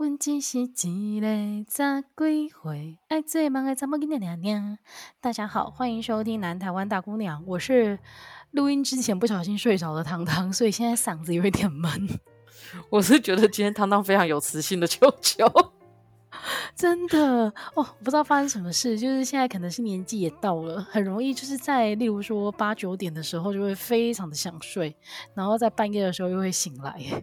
[0.00, 1.26] 阮只是一个
[1.68, 4.78] 十几岁爱做梦的查某囡仔娘娘。
[5.20, 7.44] 大家好，欢迎收听南台湾大姑娘。
[7.46, 7.98] 我是
[8.52, 12.08] 录音之前不小心睡着的糖糖，所以现在嗓子有一点闷。
[12.88, 15.44] 我是觉得今天糖糖非常有磁性的球球，
[16.74, 24.96] 真的哦，不知道发生什么事，就是现在可能是年纪也到了，很容易就是在例如说八九点的时候就会非常的想睡，
[25.34, 27.22] 然后在半夜的时候又会醒来。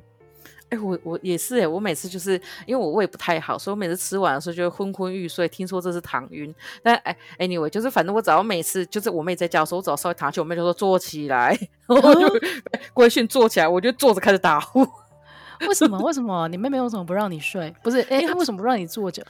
[0.70, 2.34] 哎、欸，我我也是哎、欸，我每次就是
[2.66, 5.48] 因为我胃不太好，所以我每次吃完的时候就会昏昏欲睡。
[5.48, 6.54] 听说这是躺晕，
[6.84, 12.28] 但哎，anyway，就是反正我只要每次就是我妹在家的时候，我只要稍微躺下去，我妹就说坐起来， 然后我就
[12.94, 14.86] 规训坐起来，我就坐着开始打呼。
[15.68, 15.98] 为什么？
[16.00, 16.48] 为什么？
[16.50, 17.74] 你妹妹为什么不让你睡？
[17.82, 19.26] 不是，哎、欸，她为什么不让你坐着？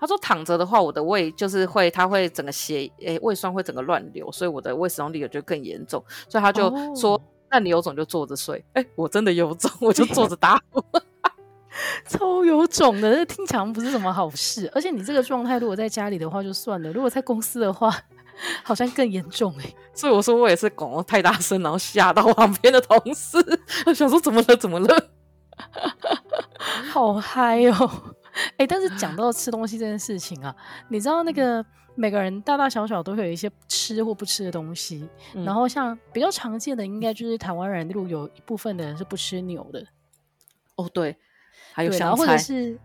[0.00, 7.20] 她说躺着的话，我的胃就是会，她会整个血，哎、欸，胃酸会整个乱流，所以我的胃食道逆流就更严重，所以她就说。
[7.48, 10.84] 哦那你有种就坐着睡，哎、欸，我真的有种，我就坐着打呼，
[12.06, 14.70] 超有种的，这听起来不是什么好事。
[14.74, 17.90] 而且你这个状态，如果在家里的话就算了，如果在公司的话，
[18.62, 19.74] 好像更严重哎。
[19.94, 23.38] 所以我说我也是拱太大声，然后吓到旁边的同事，
[23.86, 24.56] 我想说怎么了？
[24.56, 25.08] 怎么了？
[26.92, 27.90] 好嗨哦！
[28.52, 30.54] 哎、欸，但是讲到吃东西这件事情啊，
[30.90, 31.64] 你知道那个。
[31.98, 39.84] 每个人大大小小都会有一些吃或不吃的东西，嗯、然后像比较常见的，应该就是台湾人，例如有一部分的人是不吃牛的。
[40.76, 41.16] 哦，对，
[41.72, 42.78] 还有香菜，或者是，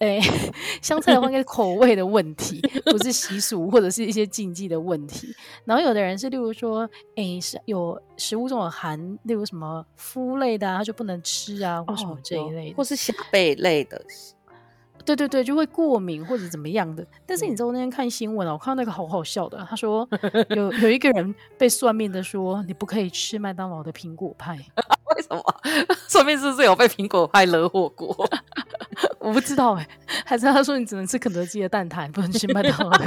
[0.00, 0.20] 哎，
[0.82, 5.34] 香菜的话应该是口味的问题，不是习俗或者是一些禁忌的问题。
[5.64, 14.04] 然后有的人是，例如说，哎，是有食物中有含，例如什么麸类的啊，他就不能吃啊，或什么这一类的，哦、或是虾贝类的。
[15.04, 17.06] 对对对，就会过敏或者怎么样的。
[17.26, 20.08] 但是你知道我那天看新闻啊，我看到那个好好笑的，他说
[20.50, 24.56] 有有一个人被算命的说，你不可以吃麦当劳的苹果派。
[25.16, 25.42] 为什么？
[26.06, 28.14] 算命是不是有被苹果派惹火过？
[29.18, 29.88] 我不知道哎、欸，
[30.24, 33.04] 还是他说你只能吃肯德基的蛋挞，不能吃麦当劳的。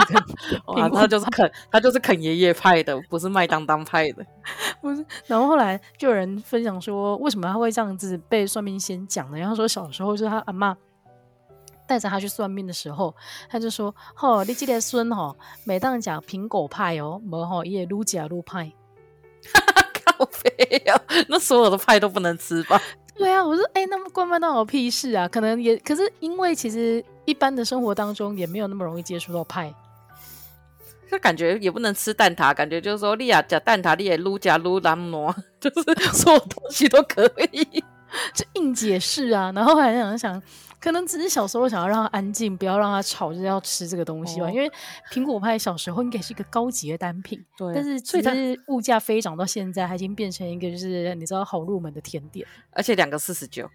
[0.68, 4.26] 哇，他就是肯，他就是肯爷爷派的，不是麦当当派的。
[4.82, 5.06] 不是。
[5.28, 9.38] 然后后来就有人分享说，为什么他会这样子被算命先讲呢？
[9.38, 10.76] 然后说小时候就是他阿嬷。
[11.92, 13.14] 带着他去算命的时候，
[13.50, 15.36] 他就说：“吼，你这个孙吼，
[15.66, 18.72] 每当讲苹果派哦，无吼也撸假撸派。
[21.28, 22.82] ”那所有的派都不能吃吧？
[23.18, 25.28] 对啊，我说，哎、欸，那么关麦当劳屁事啊？
[25.28, 29.74] 可能也，可是因为其实一般的生活当中也没有那么容易接触到派，
[31.12, 35.84] 就感觉也不能吃蛋挞，感觉就是说，利亚加蛋挞，利也撸假撸蓝糯， 就是
[36.16, 37.84] 所有东西都可以，
[38.34, 39.52] 就硬解释啊。
[39.54, 40.42] 然后还想想。
[40.82, 44.48] 可能只是小时候想要让他安静，不要让他吵，就是要吃这个东西吧。
[44.48, 44.70] 哦、因为
[45.12, 47.72] 苹果派小时候应该是一个高级的单品，对。
[47.74, 48.34] 但是所以它
[48.68, 53.70] 物价飞涨到现在，它已经变成一个就是你知道好入门的甜点，而且两个四十九。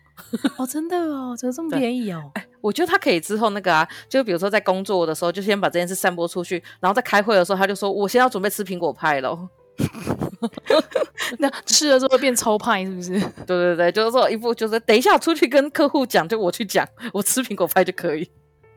[0.58, 2.32] 哦，真的哦，怎么这么便宜哦？
[2.60, 9.48] 我觉得他可以之后那个啊，就比如说在工作的时候，就先把这件事散播出去，然后在开会的时候，他就说：“我现在要准备吃苹果派喽。”
[11.38, 13.12] 那吃了之后变超派是不是？
[13.46, 18.28] 对对对，就是说一副就是等一下出去跟客户讲，就我去讲，我吃苹果派就可以。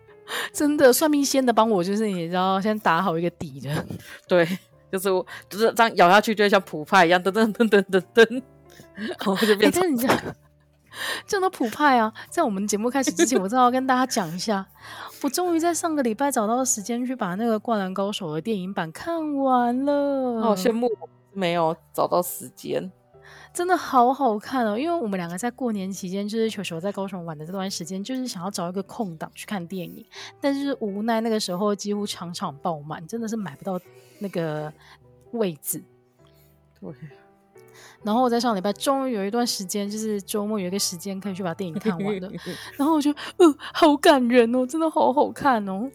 [0.53, 3.85] 真的，算命仙的帮我就是你知道先打好一个底的。
[4.27, 4.47] 对，
[4.91, 8.41] 就是我就是这样咬下去，就会像普派一样噔噔噔噔噔噔，
[8.95, 9.81] 然后就变成。
[9.81, 9.97] 欸、你
[11.25, 14.65] 这样讲到普派啊，在我们节目开始之前，我正要跟大家讲一下，
[15.23, 20.89] 我终于在上个礼拜找到时间去把那个《灌篮高手》的电影版看完了，好羡慕。
[21.31, 22.91] 没有找到时间，
[23.53, 24.77] 真的好好看哦！
[24.77, 30.03] 因为我们两个在过年期间，就是球球在高雄玩的这段时间，就是想要找一个空档去看电影，
[30.41, 33.79] 但是无奈那个时候几乎场场爆满，真的是买不到
[34.17, 34.73] 那个
[35.31, 35.83] 位置。
[36.81, 36.91] 对。
[38.03, 42.29] 然后我在上礼拜终于有一段时间，就是周末有一个时间可以去把电影看完了，
[42.77, 45.89] 然后我就，呃，好感人哦，真的好好看哦。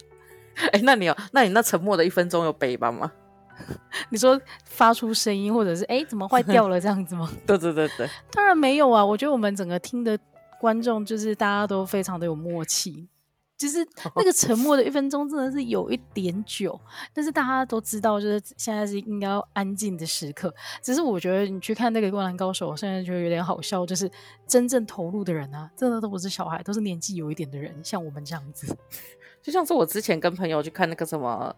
[0.73, 3.11] 哎，那你有，那你那沉默的一分钟有背吧吗？
[4.11, 7.31] 你说发出声音，或者是哎，怎么坏掉了这样子吗？
[7.47, 9.05] 对对对对，当然没有啊。
[9.05, 10.19] 我觉得我们整个听的
[10.61, 13.09] 观众就是大家都非常的有默契，
[13.57, 13.87] 就是
[14.17, 16.79] 那个沉默的一分钟真的是有一点久，
[17.13, 20.53] 但是大家都知道，就是现在是应该要安静的时刻。
[20.83, 24.11] 只是我觉得你去看那个《灌篮高手》，我现在觉得有点好笑，就是
[24.47, 28.77] 真正投入的人啊，真的都不是小孩，都是年纪有一点的人，像我们这样子。
[29.43, 31.55] 就像是我之前跟朋友去看那个什么。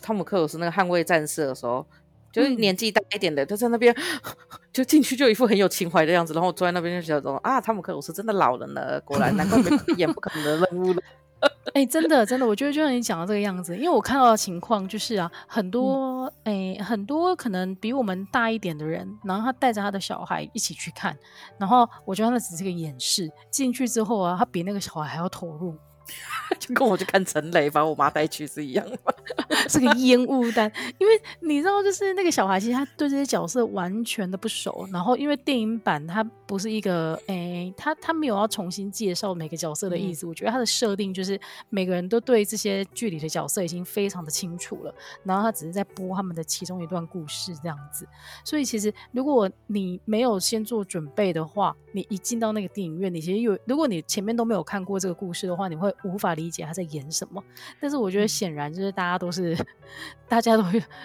[0.00, 1.86] 汤姆克鲁斯那个捍卫战士的时候，
[2.32, 3.94] 就是年纪大一点的，就在那边
[4.72, 11.02] 就进去就一副很有情怀的样子，然后我坐在那边就觉得说啊，汤姆克鲁斯真的老了呢，果然难怪没演不可能的任务了。
[11.74, 21.16] 哎、欸，真的真的，我觉得就像你讲的这个样子，因为我看到的情况就是啊，很多哎、嗯欸，很多可能比我们大一点的人，然后他带着他的小孩一起去看，
[21.58, 25.76] 然后我觉得那只是个演示，进去之后啊，他比那个小孩还要投入。
[26.58, 28.98] 就跟我去看陈雷把我妈带去是一样的，
[29.68, 30.70] 是个烟雾弹。
[30.98, 34.86] 因为你知道，就是那个小孩其实他对这些角色完全的不熟。
[34.92, 40.26] 然后因为电影版它不是一个，诶、欸，他他没有要重新介绍每个角色的意思。
[40.26, 41.38] 嗯、我觉得他的设定就是
[41.68, 44.94] 每个人都对这些剧里的角色已经非常的清楚了。
[45.24, 48.06] 然后他只是在播他们的其中一段故事这样子。
[48.44, 55.92] 所以其实如果你没有先做准备的话，你一进到那个电影院，你其实有，如果你前面都没有看过这个故事的话，你会。
[56.04, 57.42] 无法理解他在演什么，
[57.80, 59.66] 但是我觉得显然就是大家都是，嗯、
[60.28, 60.64] 大家都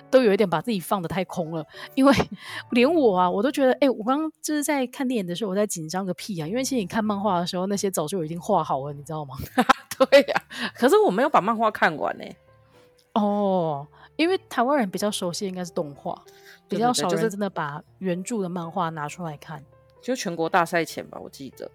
[0.10, 1.66] 都有一点把自己放得太空了，
[1.96, 2.14] 因为
[2.72, 6.48] 连我啊，我都觉得，哎、欸，我刚刚就是在看电影的时候，我在紧张个屁啊！
[6.48, 9.36] 因为其实你看漫画的时候，那些早就已经画好了，你知道吗？
[9.98, 12.38] 对呀、啊，可是我没有把漫画看完呢、欸。
[13.14, 13.86] 哦，
[14.16, 16.20] 因为台湾人比较熟悉应该是动画，
[16.70, 19.64] 比较少人真的把原著的漫画拿出来看。
[20.02, 21.70] 就全国大赛前吧，我记得，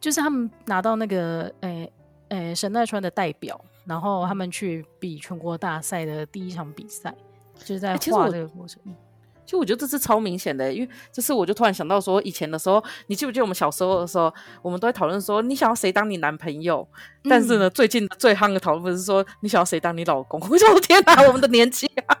[0.00, 1.92] 就是他们拿到那个，诶、欸。
[2.30, 7.14] 诶、欸，神奈川的代表，然后他们去比全国大赛的第一场比赛，
[7.58, 8.82] 就是在画这个过程。
[9.44, 14.32] 其实我觉得这是超明显的，因为这次我就突然想到说，以前的时候，你记不记得我们小时候的时候，
[14.62, 16.86] 我们都在讨论说，你想要谁当你男朋友？
[17.24, 20.38] 嗯、但是呢，最近最夯的讨论是说，你想要谁当你老公？
[20.48, 22.16] 我说天哪，我们的年纪啊！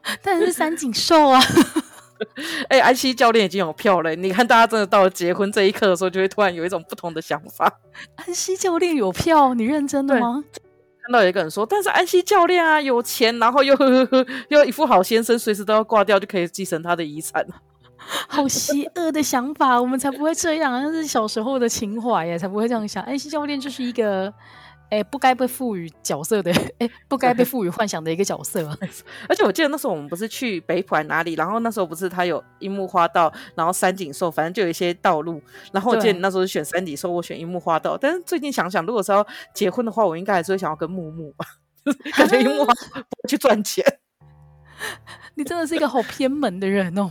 [0.22, 1.38] 但是三井寿啊。
[2.68, 4.14] 哎、欸，安西教练已经有票了。
[4.14, 7.72] 你看，大家真的到了结婚这一刻的时候，就会突然有一种不同的想法。
[8.16, 10.42] 安西教练有票，你认真的吗？
[11.02, 17.46] 看到有一个人说，但是安西教练啊，有钱，然后又呵呵又一副好先生，随时都要挂掉就可以继承他的遗产。
[18.28, 23.02] 好邪恶的想法，我们才不会这样，那是小时候的情怀呀，才不会这样想。
[23.04, 24.32] 安西教练就是一个。
[24.88, 28.68] 哎、欸，不该被赋予角色的，哎、欸，不该被赋予幻想的一个角色。
[29.28, 35.42] 而且我记得那时候我们不是去北浦哪里，然后那时候不是他有樱木花道，然后三井寿，反正就有一些道路。
[35.72, 37.98] 然后我记得你那时候选三井寿，我选樱木花道。
[37.98, 41.44] 但是最近想想，如果是要结婚的话，我应该还是会想要跟木木吧，
[42.16, 43.84] 感觉樱木 不会去赚钱。
[45.34, 47.10] 你真的是一个好偏门的人哦。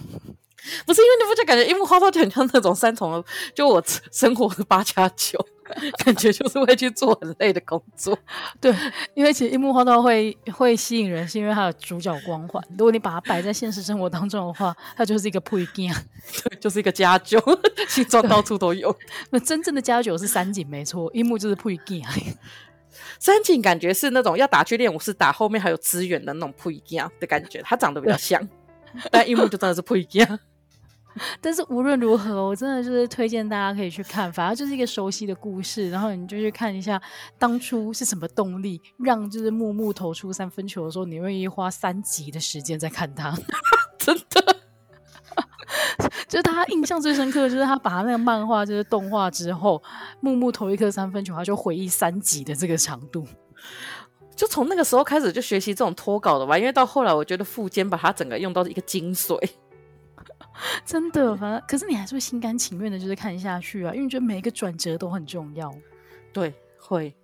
[0.86, 3.24] 不是因为你不就感觉樱木花道就很像那种三重的，
[3.54, 5.44] 就我生活的八加九。
[6.06, 8.16] 感觉就是会去做很累的工作，
[8.62, 8.72] 对，
[9.16, 12.64] 因为其实樱木花道会会吸引人，是因为他有主角光环。
[12.78, 15.92] 如果你把它摆在现实生活当中的话，它就是一个配件，
[16.46, 17.42] 对，就是一个家酒，
[17.90, 18.96] 形状到处都有。
[19.32, 22.00] 那真正的家酒是三井，没错，樱木就是配件。
[23.20, 28.48] 三井感觉是那种要打去练武士打后面还有资源的那种配件的感觉，他长得比较像，
[29.10, 30.40] 但樱木就真的是配件。
[31.40, 37.02] 但是无论如何，我真的就是推荐大家可以去看，反正就是一个熟悉的故事，然后你就去看一下
[37.38, 43.34] 当初是什么动力让就是木木投出三分球的时候，你愿意花三集的时间在看他，
[43.98, 44.58] 真的，
[46.28, 49.82] 就是他印象最深刻的就是他把他那个漫画就是动画之后，
[50.20, 53.26] 木木投一颗三分球，他就回忆三集的这个长度，
[54.36, 59.40] 就从那个时候开始就学习这种脱稿的吧，因为到后来我觉得富坚把他整个用到一个精髓。
[60.86, 65.74] 真的，反正可是你还是会心甘情愿的，就是看下去啊，因为你觉得每一个转折都很重要。
[66.32, 67.16] 对，会，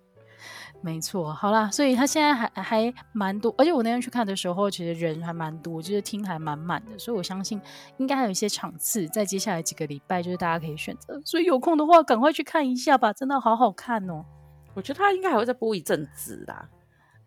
[0.80, 1.32] 没错。
[1.32, 7.60] 好啦，所以他现在还还蛮多，而且我那天去看的时候，其实人还蛮多，就是厅还蛮满的，所以我相信
[7.98, 11.20] 应该还有一些场次在接下来几个礼拜，就是大家可以选择。
[11.24, 14.24] 所以有空的话，赶快去看一下吧，真的好好看哦。
[14.74, 16.68] 我觉得他应该还会再播一阵子啦。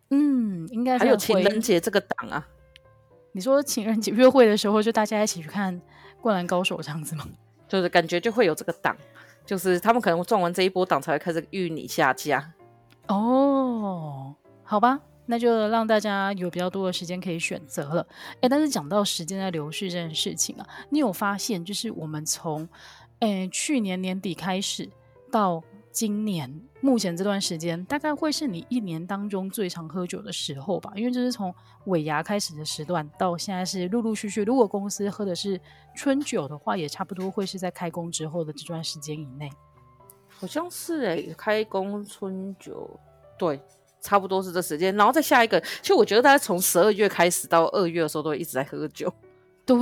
[0.10, 2.48] 嗯，应该还有情人节这个档啊。
[3.32, 5.80] 你说情人节约会的时候，就大家一起去看
[6.26, 7.24] 《灌篮高手》这样子吗？
[7.68, 8.98] 就是感觉就会有这个档，
[9.46, 12.52] 就是他们可能撞完这一波档才会开始预你下架。
[13.10, 18.08] 哦，好吧，那就让大家有比较多的时间可以选择了。
[18.42, 22.68] 哎，但是讲到时间在流逝这件事情啊，你有发现就是我们从
[23.20, 24.90] 诶去年年底开始
[25.32, 25.64] 到。
[25.96, 34.44] 今年目前这段时间，大概会是你一年当中最常喝酒的时候吧，因为这是从尾牙开始的时段，到现在是陆陆续续。
[34.44, 35.58] 如果公司喝的是
[35.96, 39.50] 春酒的话，也差不多会是在开工之后的这段时间以内。
[40.28, 43.00] 好像是哎、欸，开工春酒，
[43.40, 43.58] 对，
[44.02, 44.94] 差不多是这时间。
[44.98, 49.10] 然后再下一个，其实我觉得大家从十二月开始到二月的时候，都会一直在喝酒。
[49.66, 49.78] 对，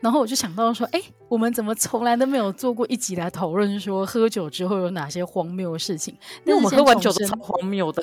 [0.00, 6.14] 然后我就想到说，哎，我们怎么从来都没有做过一集来讨论说喝酒之后有哪些荒谬的事情？
[6.44, 8.02] 因为我们喝完酒都超荒谬的。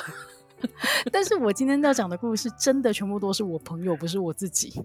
[1.11, 4.81] 但是我今天要讲的故事，真的全部都是我朋友，不是我自己。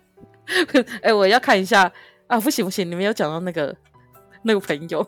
[1.02, 1.90] 哎，我要看一下
[2.26, 2.38] 啊！
[2.40, 3.74] 不行不行，你没有讲到那个
[4.42, 5.06] 那个朋友。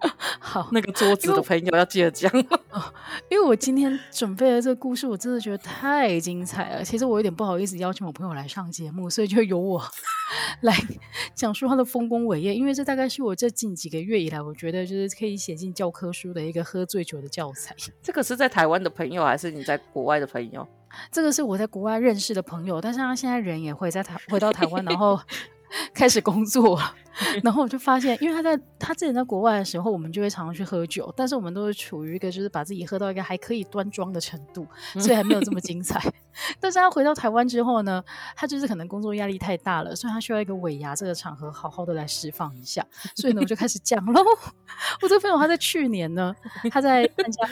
[0.38, 2.30] 好，那个桌子的朋友要记得讲，
[3.28, 6.84] 因为我今天准备的这个故事，我真的觉得太精彩了。
[6.84, 9.82] 其实我有点不好意思邀请我朋友来上节目，所以就由我
[10.62, 10.76] 来
[11.34, 12.54] 讲述他的丰功伟业。
[12.54, 17.74] 因为这大概是我这近几个月以来，我觉得就是可以写进教科书的一个喝醉酒的教材。
[18.02, 20.66] 这个是在台湾的朋友，还是你在国外的朋友？
[21.10, 25.18] 这个是我在国外认识的朋友，但是他现在人也会在台回到台湾，然后。
[25.94, 26.80] 开始工作，
[27.42, 34.66] 然后我就发现，因为他在他之前在国外的时候，我们就会常常去喝酒，但是我们都是处于一个就是把自己喝到一个还可以端庄的程度，
[34.98, 36.00] 所以还没有这么精彩。
[36.60, 38.02] 但是他回到台湾之后呢，
[38.36, 44.22] 他就是可能工作压力太大了，所以他需要一个尾牙这个场合好好的来释放一下，所以呢，我就开始讲喽。
[45.02, 46.34] 我这个朋友他在去年呢，
[46.70, 47.48] 他在参加。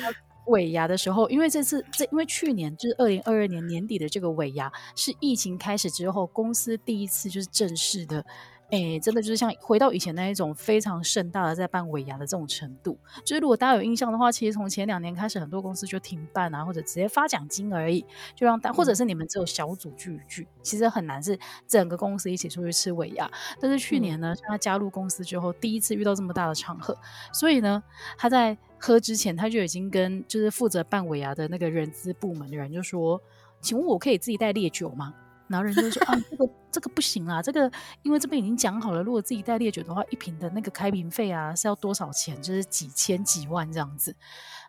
[0.46, 8.24] 尾牙的时候，因为这次这因为去年就是二零二二年年底的这个尾牙是疫情开始之后公司第一次就是正式的，
[8.72, 12.98] 哎，真的就是像回到以前那一种非常盛大的在办尾牙的这种程度。
[13.22, 18.02] 就是如果大家有印象的话，其实从前两年开始，很多公司就停办啊，或者直接发奖金而已，
[18.34, 21.38] 就让大或者是你们只有小组聚一聚，其实很难是
[21.68, 23.30] 整个公司一起出去吃尾牙。
[23.60, 26.96] 但是去年呢，他加入公司之后，第一次遇到这么大的场合，
[27.30, 27.82] 所以呢，
[28.16, 28.56] 他在。
[28.84, 33.22] 喝之前，他就已经跟就是负责办尾牙的那个人资部门的人就说
[33.62, 35.14] ：“请问我可以自己带烈酒吗？”
[35.52, 37.70] 然后人就说：“啊，这个这个不行啊，这个
[38.02, 42.42] 因为这边已经讲好了，如果自己带烈酒的话，一瓶的那个开瓶费啊是要多少钱？
[42.42, 44.16] 就是几千几万这样子。”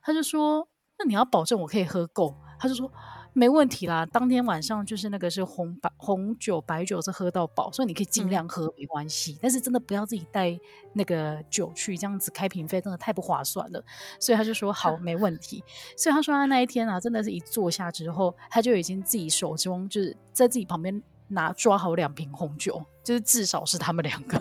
[0.04, 0.68] 他就说
[1.00, 2.92] ：“那你要保证我可以喝够。”他就说。
[3.36, 9.34] 没问题啦，当天晚上就是那个是红白红酒白酒是喝到饱，所以你可以尽量喝，没关系。
[9.34, 10.56] 嗯、但是真的不要自己带
[10.94, 13.84] 那个酒去，这样子开瓶费真的太不划算了。
[14.20, 15.64] 所以他就说好，没问题。
[15.98, 24.38] 所以他说他那一天啊，真的是一坐下之后，他就已经自己手中就是在自己旁边拿抓好两瓶红酒，就是至少是他们两个，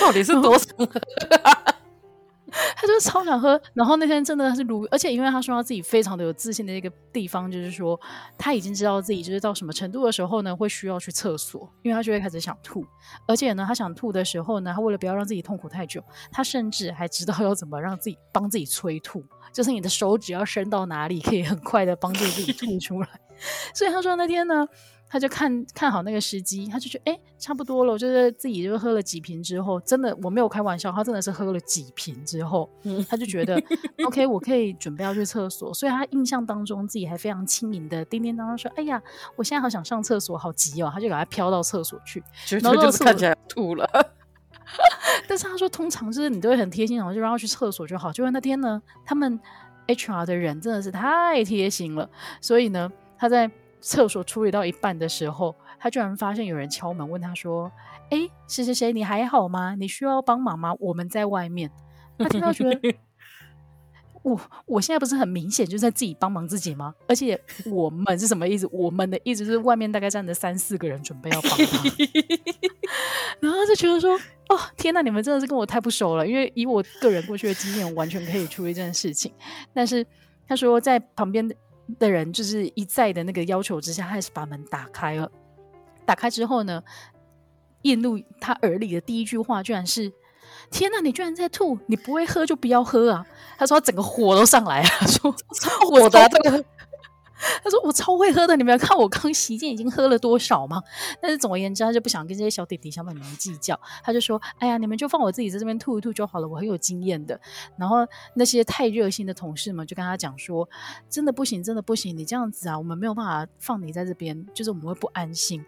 [0.00, 0.66] 到底是多少？
[2.76, 7.98] 他就超想喝，然后那天真的是如，而且因为他说他自己非常的有自信的一个地方，就是说
[8.38, 12.86] 他已经知道自己就是到什么程度的时候呢，会需要去厕所，因为他就会开始想吐，
[13.26, 23.08] 而且呢，他想吐的时候呢，他为了不要让自己痛苦太久，他甚至还知道要怎么让自己帮自己催吐，就是你的手指要伸到哪里，可以很快的帮助自己吐出来。
[23.74, 24.66] 所以他说那天呢。
[25.08, 27.96] 他就看看好那个时机，他就觉得哎，差不多了。
[27.96, 33.56] 就是自己就喝了几瓶之后，真的我没有开玩笑，他真的是喝了几瓶之后，嗯、他就觉得
[34.04, 35.72] OK，我可以准备要去厕所。
[35.72, 39.00] 所以他印象当中自己还非常轻盈的叮叮当当说：“哎呀，
[39.36, 42.22] 我现在好想上厕所，好急哦！”他就给他飘到厕所去，
[42.60, 43.88] 然后就是看起来吐了。
[45.28, 48.12] 但是他说，通常就是你都会很贴心，然后就让他去厕所就好。
[48.12, 49.38] 结果那天呢，他们
[49.86, 52.10] HR 的人真的是太贴心了，
[52.40, 53.48] 所以呢，他在。
[53.86, 57.70] 厕所处理到一半的时候，他居然发现有人敲门，问他说
[58.10, 59.76] ：“哎，谁谁谁，你还好吗？
[59.76, 60.74] 你需要帮忙吗？
[60.80, 61.70] 我们在外面。”
[62.18, 62.94] 他听到觉得，
[64.24, 66.92] 我我现在不是很明显就是在自己帮忙自己吗？
[67.06, 68.68] 而且我们是什么意思？
[68.72, 71.82] 我们的意思是外面大概站着三四个人准备要帮他，
[73.38, 74.18] 然后他就觉得说
[74.50, 79.32] ：“哦，天哪，你们真的是跟我太不熟了，因为以我个人过去的经验，我完全可以处理这件事情。”
[79.72, 80.04] 但是
[80.48, 81.48] 他说在旁边
[81.98, 82.10] 的。
[82.10, 85.30] 人就是一再的那个要求之下，还是把门打开了。
[86.04, 86.82] 打开之后呢，
[87.82, 90.12] 映入他耳里的第一句话居然是
[90.70, 91.78] ：“天哪，你居然在吐！
[91.86, 93.26] 你不会喝就不要喝啊！”
[93.58, 95.34] 他说他整个火都上来了，他说
[95.90, 96.64] 我的这个。
[97.62, 100.82] 他说：“我超会喝的，你没有看我刚席间已经喝了多少吗？”
[101.20, 103.78] 但是总而言之，他就不想跟这些小弟弟小妹妹计较。
[104.02, 107.38] 他就说：“哎呀，你们就放我自己在这边吐一吐就好了，我很有经验的。”
[107.76, 107.98] 然后
[108.34, 110.68] 那些太热心的同事们就跟他讲说
[111.10, 115.64] ：“真的不行，真的不行，你这样子啊，我们没有办法放你在这边，就是我们会不安心。”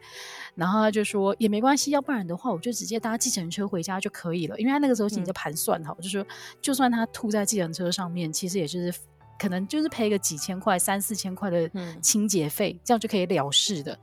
[0.57, 6.27] 然后他就说：“也没关系，要不然的话，我就直接搭计程车回家就可以了。”因为他那个时候已经在盘算好，嗯、就说
[6.63, 8.95] 就算他吐在计程车上面，其实也就是。
[9.39, 11.71] 可能就是赔个几千块、三四千块的
[12.03, 13.99] 清洁费，嗯、这样就可以了事的。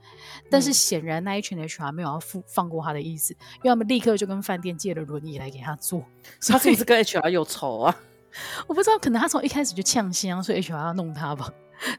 [0.50, 6.04] 但是显然那一群 HR 没有要付放过他的意思，因为他们立刻就跟饭店借了轮椅来给他坐。
[6.48, 7.96] 他是不是跟 HR 有仇啊？
[8.68, 11.50] 我不知道，可能他从一开始就呛香，所以 HR 要弄他吧。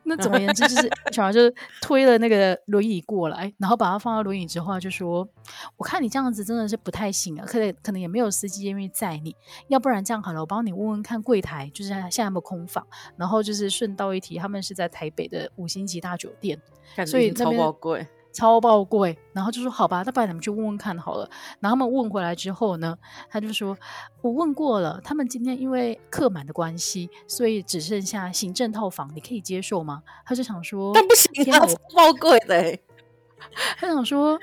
[0.05, 5.29] 那总而言之，就是 HR 就推了那个轮椅过来，然后把他放到轮椅之后，就说
[5.77, 9.37] ：“我看你这样子真的是不太行啊，可能可能也没有司机愿意载你，
[9.69, 12.87] 要不然这样好了，我帮你问问看柜台，就是现在有没有空房。
[13.19, 16.59] 然后就是顺道一提，他们是在台北的五星级大酒店，
[17.07, 21.27] 所以超贵。”超爆贵，然后就说好吧，那不然你们去问问看好了。
[21.59, 22.95] 然后他们问回来之后呢，
[23.31, 23.75] 他就说
[24.21, 30.03] 我问过了，他们今天因为客满的关系，所以只剩下行政套房，你可以接受吗？
[30.27, 32.79] 他就想说，但不行啊，超贵的。
[33.79, 34.39] 他想说，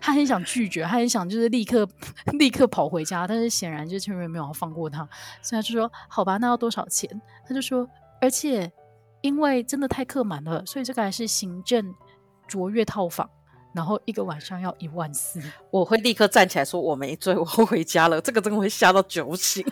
[0.00, 1.88] 他很想拒绝，他很想就是立刻
[2.32, 4.98] 立刻跑回家，但是显然就是前面没有放过他，
[5.42, 7.08] 所以他就说：“好吧，那要多少钱？”
[7.44, 7.88] 他就说
[8.20, 8.70] ：“而且
[9.20, 11.94] 因为真的太客满了，所以这个还是行政
[12.50, 13.30] 卓越套房，
[13.72, 15.40] 然后一个晚上要一万四。”
[15.70, 19.64] 我会立刻站起来说：“我没醉，我回家了。”这个真的会吓到酒醒。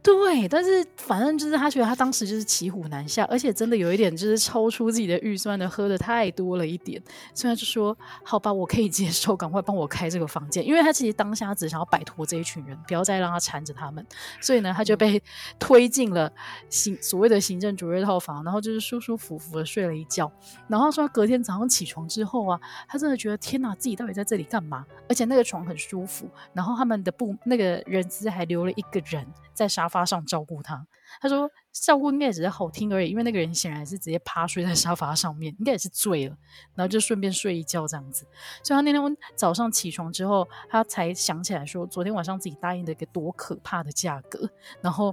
[0.00, 7.02] 对，但是反正就是他觉得他当时就是骑虎难下，而且真的有一点就是超出自己的预算的，喝的太多了一点，
[7.34, 14.06] 所以他就说：“好吧，我可以接受，赶快帮我开这个房间。”因为他其实当下只想要摆脱这一群人，不要再让他缠着他们，
[14.40, 15.20] 所以呢，他就被
[15.58, 16.32] 推进了
[16.70, 20.30] 行所谓的行政卓越套房，然后就是舒舒服服的睡了一觉。
[20.68, 24.86] 然后说他隔天早上起床之后啊，他真的觉得天哪，自己到底在这里干嘛？
[25.08, 30.86] 而且那个床很舒服，然后他们的布那个人资还留了一个人在沙发发上照顾他，
[31.20, 36.36] 他说照顾应该只是好听而已，因为那个人显然是直接趴睡在沙发上面，应该也是醉了，
[36.76, 38.24] 然后就顺便睡一觉这样子。
[38.62, 44.48] 所以他那天早上起床之后，他才想起来说，昨天晚上自己答应的一个多可怕的价格，
[44.80, 45.12] 然后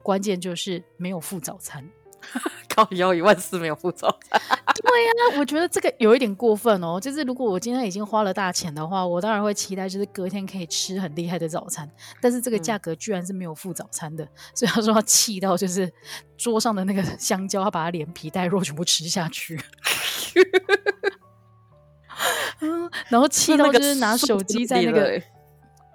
[0.00, 1.84] 关键就是没有付早餐。
[2.74, 4.40] 靠腰一万四没有付早餐，
[4.82, 6.98] 对呀、啊，我觉得这个有一点过分哦。
[6.98, 11.88] 就是如果我今天已经花了大钱的话，我当然会期待就是隔天可以吃很厉害的早餐。
[12.20, 15.92] 但是这个价格居然是没有付早餐的，嗯、所以他说他气到就是
[16.36, 19.60] 桌上的那个香蕉，他把它连皮带肉全部吃下去。
[22.60, 25.20] 嗯，然后气到就是拿手机在那个，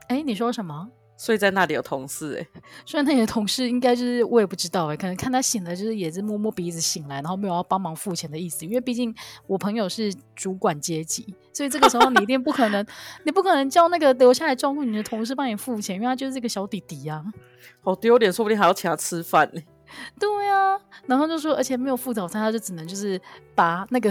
[0.07, 0.87] 哎、欸，你说什么？
[1.19, 8.65] 睡在那里有同事哎、欸， 虽然那里的同事应该就是我也不知道哎、欸，可能看他醒了，就是也是摸摸鼻子醒来，然后没有要帮忙付钱的意思。
[8.65, 9.13] 因为毕竟
[9.45, 12.85] 我朋友是主管阶级，所以这个时候你一定不可能，
[13.25, 17.25] 你不可能叫那个留下来照顾你的同事帮你付钱，因为他就是这个小弟弟呀、啊，
[17.83, 19.67] 好丢脸，说不定还要请他吃饭呢、欸。
[20.19, 23.19] 对呀、啊，然后就说，而且没有付早餐，他就只能就是
[23.55, 24.09] 把那个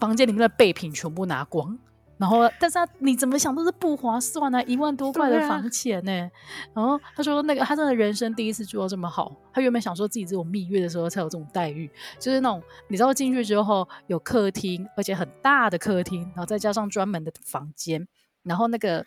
[0.00, 1.76] 房间里面的备品全部拿光。
[2.18, 6.20] 然后，但是他你怎么想都是不划算啊，一万多块的房钱呢、欸。
[6.20, 6.30] 啊、
[6.74, 9.34] 然后他说，那个他真的人生第一次住到这么好。
[9.52, 18.06] 他原本想说自己只有蜜月的时候才有这种待遇，就是那种你知道进去之后有客厅，而且很大的客厅，然后再加上专门的房间，
[18.42, 19.06] 然后那个。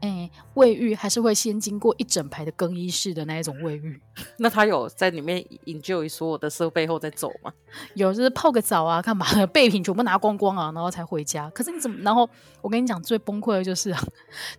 [0.00, 4.00] 哎，卫浴还是会先经过一整排的更衣室的那一种卫浴。
[4.38, 7.52] 那他有在里面 enjoy 所有的设备后再走吗？
[7.94, 9.44] 有，就是泡个澡啊，干嘛的？
[9.48, 11.50] 备品全部拿光光啊，然后才回家。
[11.50, 11.98] 可是你怎么？
[12.02, 14.00] 然后我跟你讲，最崩溃的就是啊，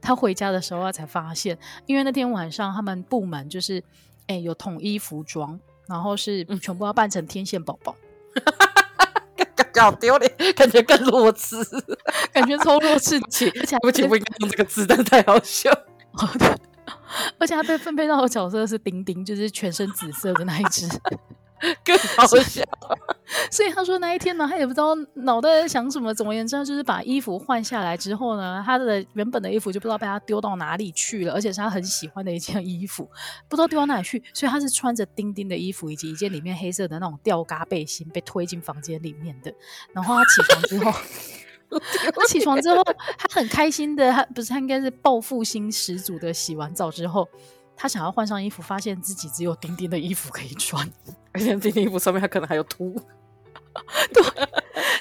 [0.02, 3.82] 他回家的时候啊，才发现，因为那天晚上他们部门就是
[4.28, 7.96] 哎有统一服装，然后是全部要扮成天线宝宝。
[9.76, 11.56] 好丢脸，感觉更弱智，
[12.32, 13.20] 感觉超弱智。
[13.60, 15.72] 而且不仅不应该用这个字，但太好笑。
[17.38, 20.88] 而且他被分配到的角色是丁丁，就是全身紫色的那一只。
[21.84, 22.64] 更好笑，
[23.52, 26.14] 所以他说那一天呢，他也不知道脑袋在想什么。
[26.14, 33.10] 总而言之，就是把衣服换下来之后呢，他的原本的衣服就不知道被他丢到哪里去了，而且是他很喜欢的一件衣服，
[33.50, 34.24] 不知道丢到哪里去。
[34.34, 39.54] 所以他是穿着丁丁的衣服以及一件里面黑色的那种吊嘎背心被推进房间里面的。
[39.94, 40.92] 然后他起床之后，
[42.16, 42.84] 他起床之后，
[43.18, 47.28] 他很开心的，他不是他应该是报复心十足的洗完澡之后。
[47.82, 50.86] 他想要换上衣服，发现自己只有丁丁的衣服可以穿，
[51.32, 52.94] 而且丁丁衣服上面他可能还有凸。
[54.14, 54.22] 对，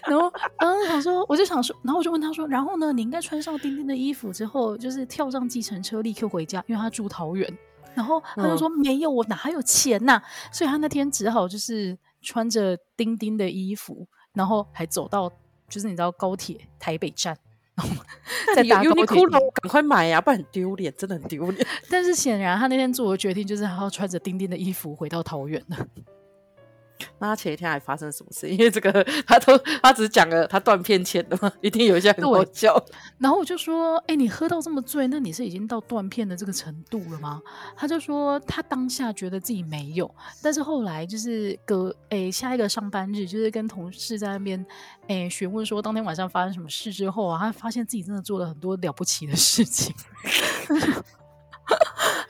[0.07, 2.93] 然后，然后想说，我就想说，然后我就问他说，然后呢？
[2.93, 7.53] 你应该穿上丁丁的衣服之后，就是跳上计程车立刻回家，因为他住桃园。
[7.97, 10.23] 然后他就说、嗯、没有，我哪有钱呐、啊？
[10.53, 15.29] 所以他那天只好就是穿着丁丁的衣服，然后还走到
[15.69, 17.37] 就是你知道高铁台北站。
[18.55, 21.67] 在打优衣库，赶快买呀、啊，不然很丢脸，真的很丢脸。
[21.91, 25.87] 但是显然，他那天做的决定就是还要穿着丁丁的衣服回到桃园了。
[27.18, 28.48] 那他前一天还发生什么事？
[28.48, 32.80] 因为这个，他都他只讲了他断片前的嘛，一定有一些很好笑。
[33.18, 37.40] 然后我就说：“哎、欸，你喝到这么醉，那你是已经到断片的这个程度了吗？”
[37.76, 44.64] 他就说：“他当下觉得自己没有，但是后来就是隔哎、欸、下一个上班日，就是跟同事在那边
[45.08, 49.94] 哎询问说当天晚上发生什么事之后啊，他发现自己真的做了很多了不起的事情。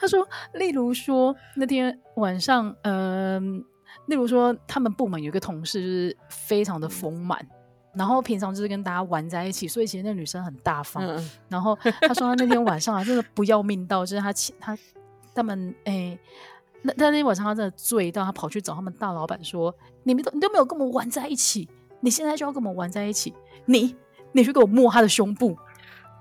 [0.00, 3.64] 他说，例如说那天晚上，嗯、呃。”
[4.06, 7.56] 例如说，他们部门有一个同事就是非常的丰满，嗯、
[7.94, 11.04] 然后平常就是跟大家玩在一起，所以其实那女生很大方。
[11.04, 14.78] 嗯、然后他说他那天晚上啊，真的不要命到，就是他他
[15.34, 16.18] 他们哎，
[16.82, 21.68] 那那天晚上他真的醉到，他跑去找他们大老板说：“你们都你都没有跟我们玩在一起，
[22.00, 23.34] 你现在就要跟我们玩在一起，
[23.66, 23.94] 你
[24.32, 25.56] 你去给我摸他的胸部。”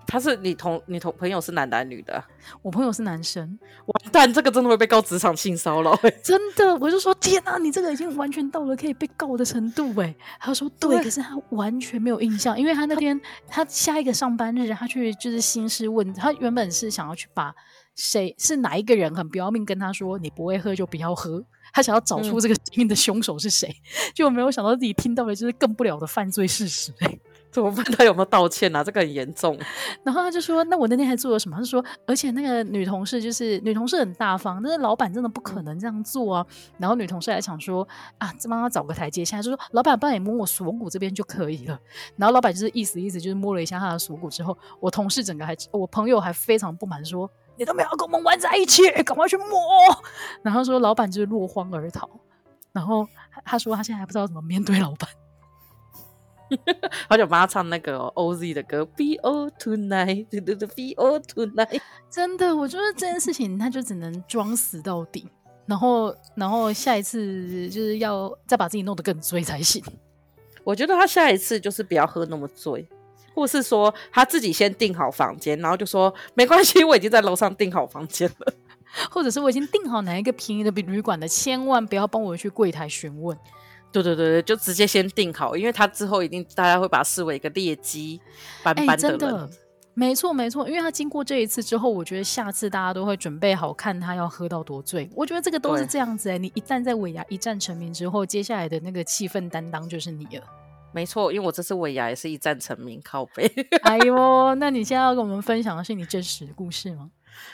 [0.08, 2.24] 他是你同你同朋友是男男女的？
[2.62, 3.60] 我朋友是男生。
[3.86, 6.12] 完蛋，这个真的会被告职场性骚扰、欸？
[6.24, 10.16] 真的，我就说天哪，你这个已经完全到了可以被告的程度哎。
[10.40, 17.54] 他说对，可是他完全没有印象，因为他那天他下一个上班日，他去就是兴师问，他原本是想要去把
[17.96, 21.44] 谁是哪一个人很不要命跟他说你不会喝就不要喝，
[21.74, 23.76] 他想要找出这个致命的凶手是谁，
[24.16, 27.20] 就、嗯、没有想到自己听到的就是更不了的犯罪事实哎。
[27.58, 27.84] 怎么办？
[27.98, 28.82] 他有没有道歉啊？
[28.86, 29.58] 这个很严重。
[30.04, 36.46] 然后他就说：“那我那天还做了什么？”他就说：“而且那个女同事就是女同事很大方，但是老板真的不可能这样做啊。”
[36.78, 37.88] 然后女同事还想说
[38.20, 41.80] ：“啊，这帮他找个台阶下，就说老板帮你摸我锁骨这边就可以了。”
[42.16, 49.46] 然后老板就是意思意思就是摸了一下他的锁骨之后，我同事整个还我朋友还非常不满说：“你都没有跟我们玩在一起，赶快去摸。”
[50.44, 52.08] 然后说老板就是落荒而逃。
[52.72, 53.08] 然后
[53.44, 55.10] 他说他现在还不知道怎么面对老板。
[57.10, 61.82] 好想帮他唱那个、哦、OZ 的歌，Be All Tonight，Be All Tonight。
[62.10, 65.28] 真的，我觉得这件事情他就只能装死到底，
[65.66, 69.84] 然后，然后下一次就是要再把自己弄得更醉才行。
[70.64, 72.88] 我觉得他下一次就是不要喝那么醉，
[73.34, 78.54] 或是说他自己先订好房间，然后就说没关系，我已经在楼上订好房间了，
[79.12, 83.38] 或者是我已经订好哪一个便宜的旅馆的，千万不要帮我去柜台询问。
[83.92, 88.22] 对对对对，就直接先定好，因为他之后一定大家会把他视为一个劣迹
[88.64, 89.12] 斑斑的人。
[89.12, 89.50] 欸，真的，
[89.94, 95.10] 没错没错，因为他经过这一次之后，我觉得下次大家都会准备好看他要喝到多醉。
[95.16, 100.44] 我觉得这个都是这样子哎，你一旦在尾牙一战成名之后，接下来的那个气氛担当就是你了。
[100.94, 103.52] 没错，因为我这次尾牙也是一战成名，靠背。
[103.82, 107.10] 哎呦， 那你现在要跟我们分享的是你真实的故事吗？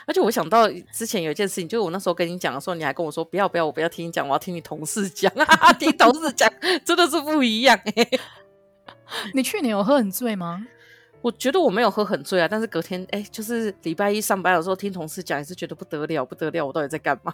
[0.06, 6.50] 而且我想到之前有一件事情，就是我那时候跟你讲的时候，你还跟我说不要不要，我不要听你讲，我要听你同事讲 啊，听同事讲
[6.84, 8.20] 真的是不一样欸。
[9.34, 10.66] 你去年有喝很醉吗？
[11.22, 17.32] 我觉得我没有喝很醉啊，但是隔天哎，就是礼拜一上班的时候听同事讲，也是觉得不得了不得了，我到底在干嘛？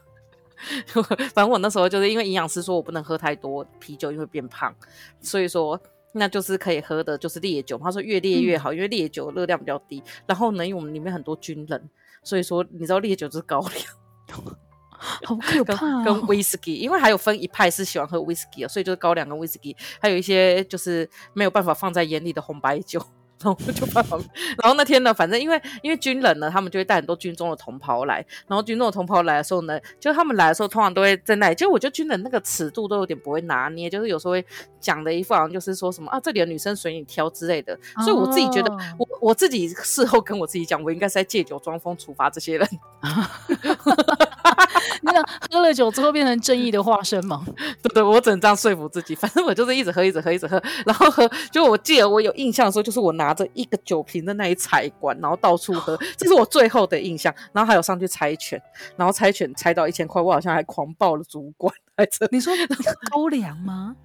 [1.32, 4.74] 反正我那时候就是因为营养师说我不能喝太多啤酒，因为变胖，
[5.20, 5.80] 所以说
[6.12, 7.78] 那就是可以喝的就是烈酒。
[7.82, 10.02] 他说越烈越好，嗯、因为烈酒热量比较低。
[10.26, 11.90] 然后呢，因为我们里面很多军人。
[12.22, 13.84] 所以说，你知道烈酒就是高粱，
[15.24, 16.14] 好可怕、哦跟。
[16.14, 23.00] 跟威士忌，因为还有分一派是喜欢喝威士忌的，所以就是高粱跟威士忌，还有一些就是没有办法放在眼里的红白酒。
[23.42, 24.18] 然后 就办法，
[24.62, 34.44] 然后那天呢，反正因为因为军人呢，他们就会带很多军中的同袍来，然后军中的同袍来的时候呢，就他们来的时候通常都会在那里，就我觉得军人那个尺度都有点不会拿捏，就是有时候会
[34.78, 42.68] 讲的一副好像就是说什么啊，这里的女生随你挑之类的，所以我自己觉得，我我自己事后跟我自己讲，我应该是在借酒装疯处罚这些人。
[45.02, 47.44] 你想喝了酒之后变成正义的化身吗？
[47.82, 49.14] 对对，我只能这样说服自己。
[49.14, 51.28] 反正我就是一直喝，一直喝，一直喝，然后喝。
[51.50, 57.34] 就我记得我有印象的时候，就是我拿着一个酒瓶的那一彩管，然后到处喝，这是我最后的印象。
[57.52, 58.60] 然后还有上去猜拳，
[58.96, 61.74] 然后猜拳猜到一千块，我好像还狂暴了主管。
[62.30, 63.96] 你说那是 高粱吗？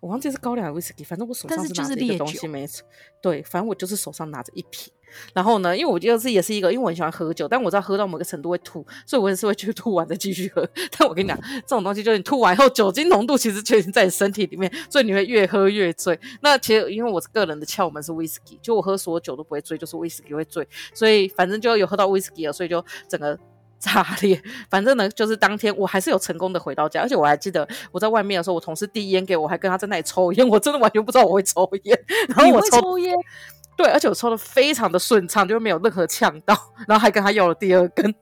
[0.00, 2.86] 我忘记是高粱还是威士忌，反正我手上是拿着一个东西，没错。
[3.22, 4.92] 对，反正我就是手上拿着一瓶。
[5.32, 10.66] 然后呢，因为我觉得这也是一个，因为我很喜欢喝酒，但我知道喝到某个程度会吐，所以我也是会去吐完再继续喝。
[10.96, 16.18] 但我跟你讲，这种东西就是你吐完以后，酒精浓度其实就已经在你身体里面，所以你会越喝越醉。
[16.40, 20.66] 那其实因为我个人的窍门是 whisky，，就我喝所有酒都不会醉，就是 whisky 会醉。
[20.92, 23.38] 所以反正就有喝到 whisky 了，所以就整个
[23.78, 24.40] 炸裂。
[24.70, 31.98] 反正呢，就是当天我还是有成功的回到家，而且我还记得我在外面的时候，我同事递烟给我，还跟他在那里抽烟，我真的完全不知道我会抽烟。
[32.34, 33.14] 然后我抽，抽烟。
[33.76, 36.54] 对，而且我抽的非常的顺畅，就没有任何呛到，
[36.86, 38.14] 然后还跟他要了第二根。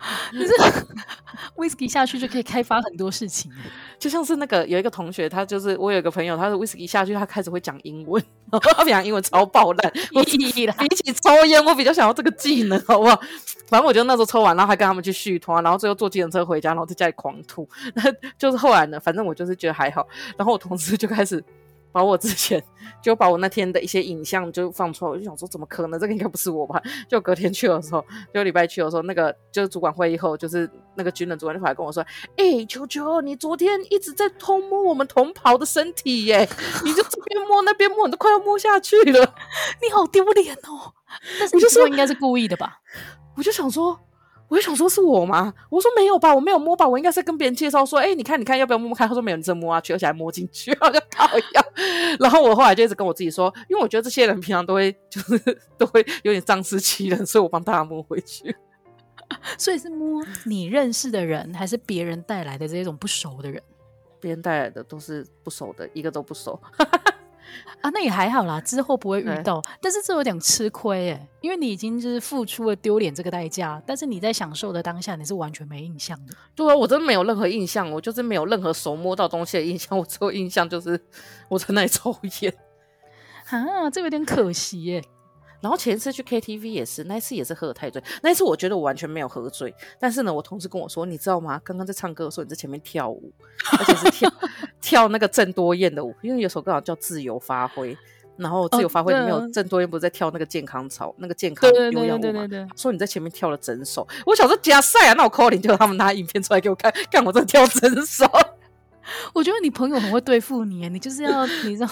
[0.32, 0.54] 你这
[1.56, 3.52] 威士忌下去就可以开发很多事情，
[3.98, 9.92] 就像是那个有一个同学，他就是我有一个朋友，他是威士忌下去，他开始会讲英文，他讲英文超爆烂。
[10.14, 13.20] 我比起抽烟，我比较想要这个技能，好不好？
[13.68, 17.68] 反正我就那时候抽完，然后还跟他们去续摊，然后最后坐计程车回家，然后在家里狂吐。
[18.38, 21.44] 就是后来呢，反正我就是觉得还好，然后我同事就开始。
[21.92, 22.62] 把我之前
[23.02, 25.98] 就把我那天的一些影像就放出来，我就想说怎么可能？
[25.98, 26.80] 这个应该不是我吧？
[27.08, 32.02] 就隔天去的时候，就礼拜去的时候，那个就是主管会议后，就是那个军人主管就回来跟我说
[32.36, 36.48] ：“哎、欸，球球，你昨天一直在偷摸我们同袍的身体耶，
[36.84, 39.34] 你就这边摸那边摸，你都快要摸下去了，
[39.82, 40.92] 你好丢脸哦！”
[41.38, 42.78] 但是你就说应该是故意的吧？
[43.36, 43.98] 我就想说。
[44.50, 45.54] 我就想说，是我吗？
[45.70, 49.08] 我说没有吧，我没有摸吧，我应该是跟别人介绍说，哎、欸，你看，你看，要不要摸摸看？
[49.08, 51.64] 他说没有，你真摸啊去，而且还摸进去，我就靠腰。
[52.18, 58.54] 然后我后来就一直跟我自己说，因为我觉得这些人平常都会就是 都会有点仗势欺人，所以我帮大家摸回去。
[59.56, 63.62] 所以是摸你认识的人，还是别人带来的这种不熟的人？
[64.18, 66.60] 别人带来的都是不熟的，一个都不熟。
[67.80, 69.62] 啊，那也还好啦，之后不会遇到。
[69.80, 76.34] 但是这有点吃亏哎，因为你已经就是付出了丢脸这个代价，但是你在享受的当下，你是完全没印象的。
[76.54, 81.00] 对啊，我真的没有任何印象，我就是没有任何手摸到东西的印象，我只有印象就是
[81.48, 82.54] 我在那里抽烟。
[83.48, 85.04] 啊，这有点可惜耶。
[85.60, 88.02] 然后前一次去 KTV 也是，那一次也是喝得太醉。
[88.22, 91.60] 那一次我觉得我完全没有喝醉，但是呢，我同事跟我说，你知道吗？
[91.64, 93.30] 刚刚在唱歌的时候你在前面跳舞，
[93.78, 94.32] 而且是跳
[94.80, 97.94] 跳那个郑多燕的舞，因为有首歌好像叫《自由发挥》，
[98.36, 102.48] 然后《自由发挥》里面有郑多燕不是在跳那个健康操，那个健康有氧舞嘛？
[102.74, 108.24] 说你在前面跳了整首，我想说加赛啊，那我 call 你，就他们拿影片出来给我看，看我在跳整首。
[109.34, 111.90] 我觉得你朋友很会对付你，你就是要你知道。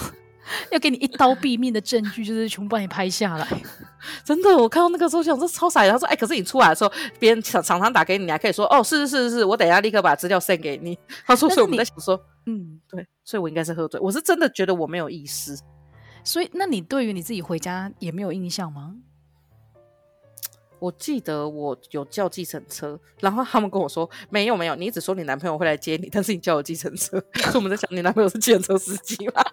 [0.71, 3.47] 要给你一刀毙命的证据，就是全部帮你拍下来。
[4.23, 5.91] 真的，我看到那个时候想说超傻的。
[5.91, 10.97] 他说：“哎、欸，可是你出来的时候，别人常常常打给你，你还可以说哦，是是是是，我等一下立刻把资料 send 给你。
[11.25, 13.99] ”他说：“所以我们在想说，嗯，对，所以我应该是喝醉。
[13.99, 15.57] 我是真的觉得我没有意识。
[16.23, 18.95] 所以，那你对于你自己回家也没有印象吗？
[20.79, 29.43] 我记得我有叫计程车，然后他们跟我说没有没有，你只说你男朋友会来接你，但是你叫我计程车，所以我们在想你男朋友是计程车司机吗？”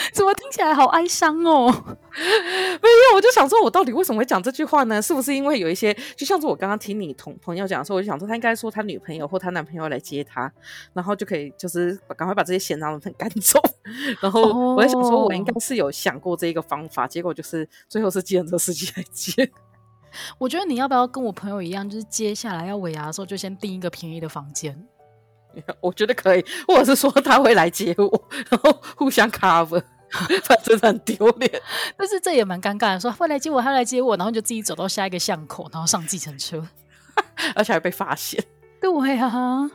[0.12, 1.66] 怎么听起来好哀伤哦？
[1.70, 5.00] 没有，我就想说，我到底为什么会讲这句话呢？
[5.00, 10.50] 是不是因为有一些，就像是我刚刚听你同朋友讲的时候，我就想说，他应该说他女朋友或他男朋友来接他，
[10.92, 13.60] 然后就可以就是赶快把这些闲杂人赶走。
[14.20, 14.42] 然后
[14.74, 19.50] 我在想说，我应该是有想过这一个方法，结果就是最后是计程车司机来接。
[20.38, 24.86] 我觉得你要不要跟我朋友一样，就是接下来要尾牙的时候，就先订一个便宜的房间。
[25.80, 29.82] 我觉得可以，或者是说他会来接我，然 后互相 cover。
[30.42, 31.48] 反正很丢脸，
[31.96, 32.98] 但是这也蛮尴尬的。
[32.98, 36.66] 说会来接我，他来接我，然后就自己走到下一个巷口，然后上计程车，
[37.54, 38.42] 而且还被发现。
[38.80, 39.70] 对啊，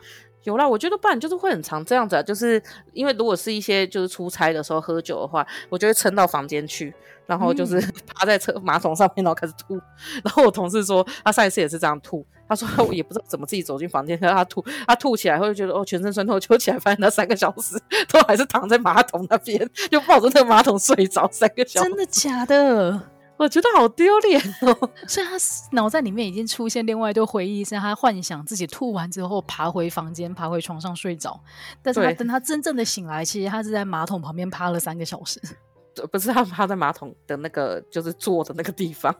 [0.46, 6.94] 有啦，我觉得不然就是会很常这样子啊，就是因为如果是一些就是出差的时候喝酒的话，我就会撑到房间去。
[7.26, 7.80] 然后就是
[8.14, 9.74] 趴在车马桶上面，然后开始吐。
[10.22, 12.24] 然后我同事说，他上一次也是这样吐。
[12.48, 17.76] 他说他也不知道怎么自己走进房间，可是他吐，他吐起来会觉得哦全身酸痛，揪起来发现他三个小时
[18.08, 21.88] 都还是躺在马桶那边，就抱着那个马桶睡着三个小时。
[21.88, 23.00] 真的假的？
[23.36, 24.90] 我觉得好丢脸哦。
[25.06, 25.36] 所以他
[25.72, 31.40] 脑袋里面已经出现另外一堆回忆，是他幻想自己吐完之后爬回房间，爬回床上睡着。
[31.82, 35.40] 但是他等他真正的醒来，其实他是在马桶旁边趴了三个小时。
[36.12, 39.10] 不是他趴在马桶的那个，就是坐的那个地方，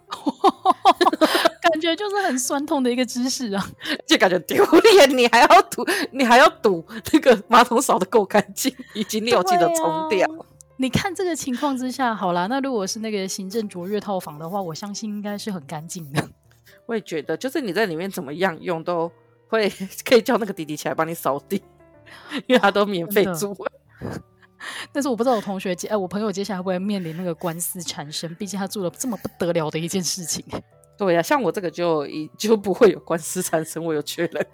[1.62, 3.66] 感觉就是很酸痛的一个姿势啊，
[4.06, 5.16] 就感觉丢脸。
[5.16, 10.28] 你还要堵，你还要堵那个马桶扫的够干净，以及你有记得冲掉。
[10.76, 16.28] 啊、你看这个情况之下，好啦，那如果是那个行政卓越套房的话，我相信应该是很干净的。
[16.84, 19.10] 我也觉得，就是你在里面怎么样用都
[19.48, 19.72] 会
[20.04, 21.62] 可以叫那个弟弟起来帮你扫地，
[22.46, 23.52] 因为他都免费租。
[23.52, 23.66] 哦
[24.90, 28.34] 但是我不知道我同学接哎，我朋友接下来会不会面临那个官司缠身？
[28.36, 30.44] 毕竟他做了这么不得了的一件事情。
[30.96, 34.46] 对呀、啊，像我这个就一就不会有官司缠身，我有确认。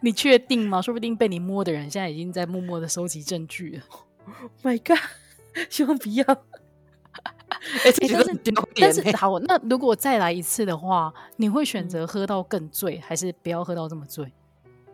[0.00, 0.80] 你确定吗？
[0.80, 3.82] 说不定被你摸的人现在已经在默默的收集证据了。
[4.24, 4.98] Oh my god！
[5.68, 6.24] 希望不要。
[7.84, 8.40] 欸、但是
[8.80, 14.30] 但是好，那如果再来一次的话，你会选择喝到更醉，还是不要喝到这么醉？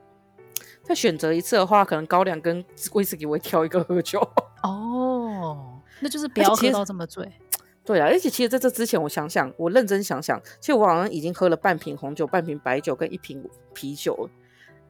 [0.83, 4.20] 再选择一次的话，可能高粱跟威士忌我会挑一个喝酒。
[4.62, 7.31] 哦，那就是不要喝到这么醉。
[7.85, 13.44] 对啊，而且其实在这之前，我想想，我认真想想，其实我好像已经喝了半瓶红酒、半瓶白酒跟一瓶
[13.75, 14.31] 啤酒了，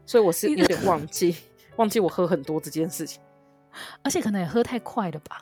[0.04, 1.34] 所以我是有点忘记
[1.76, 3.22] 忘记我喝很多这件事情。
[4.02, 5.40] 而且可能也喝太快了吧？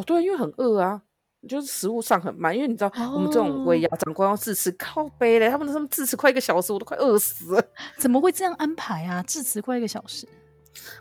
[0.00, 1.02] 哦，对，因为很饿啊。
[1.48, 7.64] 就是食物上很慢，因为你知道我们这种尾牙长官要致辞靠背嘞，他们他们致辞快一个小时，我都快饿死了。
[7.96, 9.22] 怎么会这样安排啊？
[9.22, 10.28] 致辞快一个小时？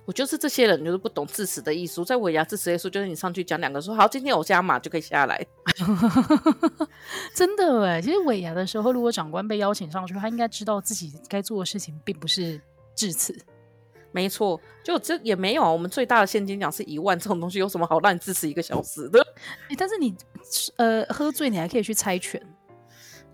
[0.05, 5.45] 我就是这些人就是不懂致辞的艺术，在尾牙致辞的时候，就是你上去讲两个说好，今天我加码就可以下来。
[7.35, 12.61] 真的哎，其实尾牙的时候，如果长官被邀请上去，他应该知道自己该做的事情并不是
[12.95, 13.37] 致辞。
[14.11, 15.69] 没错，就这也没有啊。
[15.69, 19.19] 我们最大的现金奖是一万，这种东西有什么好让你支持一个小时的？
[19.69, 20.15] 欸、但是你
[20.77, 22.41] 呃喝醉，你还可以去猜拳。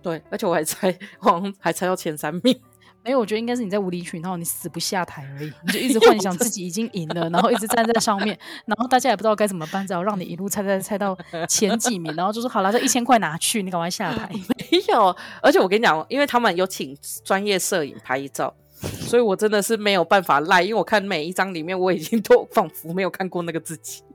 [0.02, 2.62] 对，而且我还猜，我还猜到前三名。
[3.04, 5.54] 没有，我觉得应该是你在无理取闹，你死不下台而已。
[5.64, 11.16] 你就一直 幻想自己已经赢了，然后一直站在上面，然后大家也不知道该怎么办，只好让你一路猜猜猜到
[11.48, 14.28] 前几名，然后就说好了，这一千块拿去，你赶快下台。
[14.72, 18.52] 没有，而且我跟你讲，因为他们有请专业摄影拍照。
[18.76, 24.04] 所以我真的是没有办法赖，因为我看每一张里面，我已经都 仿佛没有看过那个自己。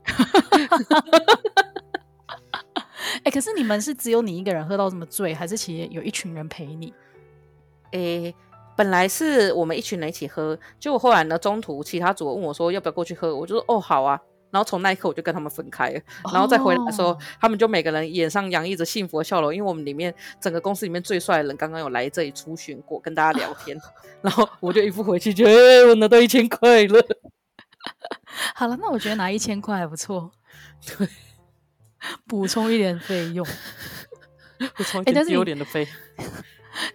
[3.23, 6.93] 哎、欸，可是你们是只有你一个人喝到这么醉，还是其实有一群人陪你？
[7.91, 8.35] 哎、欸，
[8.77, 14.19] 本来是我们一群人一起喝，结果后来呢，中途其他组问我说要不要过去喝，我就说哦好啊，
[14.51, 23.77] 然后从那一刻我就跟他们分开了，然后再回来的时候，哦、他们就每个人脸上洋溢着幸福的笑容，因为我们里面整个公司里面最帅的人刚刚有来这里出巡过，跟大家聊天，
[24.21, 27.01] 然后我就一副回去觉得、欸、我拿到一千块了。
[28.53, 30.31] 好了，那我觉得拿一千块还不错，
[30.85, 31.07] 对，
[32.27, 33.45] 补充一点费用，
[34.75, 35.87] 补充一点丢脸的费。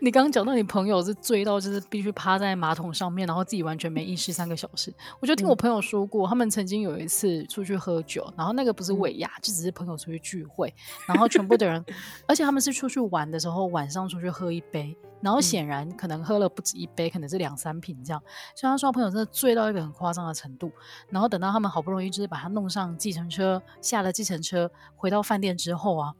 [0.00, 4.92] 你刚刚讲到你朋友是醉到就是必须趴在马桶上面，然后自己完全没意识三个小时。
[5.20, 10.72] 我就听我朋友说过，嗯、他们曾经有一次出去喝酒，然后那个不是尾牙，就只是朋友出去聚会，
[11.06, 11.84] 然后全部的人，
[12.28, 18.22] 而且他们是出去玩的时候晚上出去喝一杯，然后显然可能喝了不止一杯，可能是两三瓶这样。
[18.54, 20.70] 所以他说他朋友真的醉到一个很夸张的程度。
[21.08, 26.14] 然后等到他们好不容易就是把他弄上计程车，下了计程车回到饭店之后啊。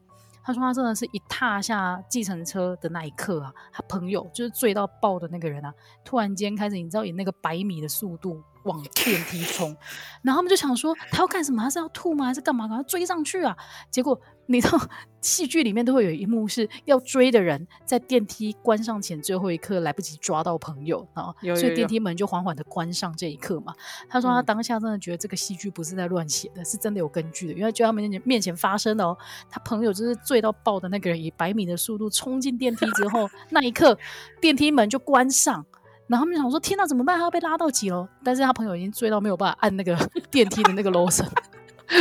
[0.47, 5.73] 他说他真的是一踏下计程车的那一刻啊，他朋友就是醉到爆的那个人啊，
[6.05, 9.75] 突然间开始你知道以那个百米的速度往电梯冲，
[10.21, 11.63] 然后他们就想说他要干什么？
[11.63, 12.25] 他是要吐吗？
[12.25, 12.67] 还是干嘛？
[12.67, 13.57] 赶快追上去啊！
[13.89, 14.21] 结果。
[14.49, 14.79] 你知道
[15.19, 23.73] 戏剧里面都会有一幕是要追的人在电梯关上前最后一刻来不及抓到朋友啊，所以电梯门就缓缓的关上这一刻嘛。
[24.07, 29.17] 他说他当下真的觉得这个戏剧不是在乱写的，是真的有根据的，因为就在他们面前面前发生的哦。
[29.49, 33.99] 他朋友就是醉到爆的那个人，以百米的速度冲进电梯之后，那一刻
[34.39, 35.65] 电梯门就关上，
[36.07, 37.17] 然后他们想说天哪，怎么办？
[37.17, 38.07] 他要被拉到几楼？
[38.23, 39.95] 但是他朋友已经醉到没有办法按那个
[40.31, 41.27] 电梯的那个楼层。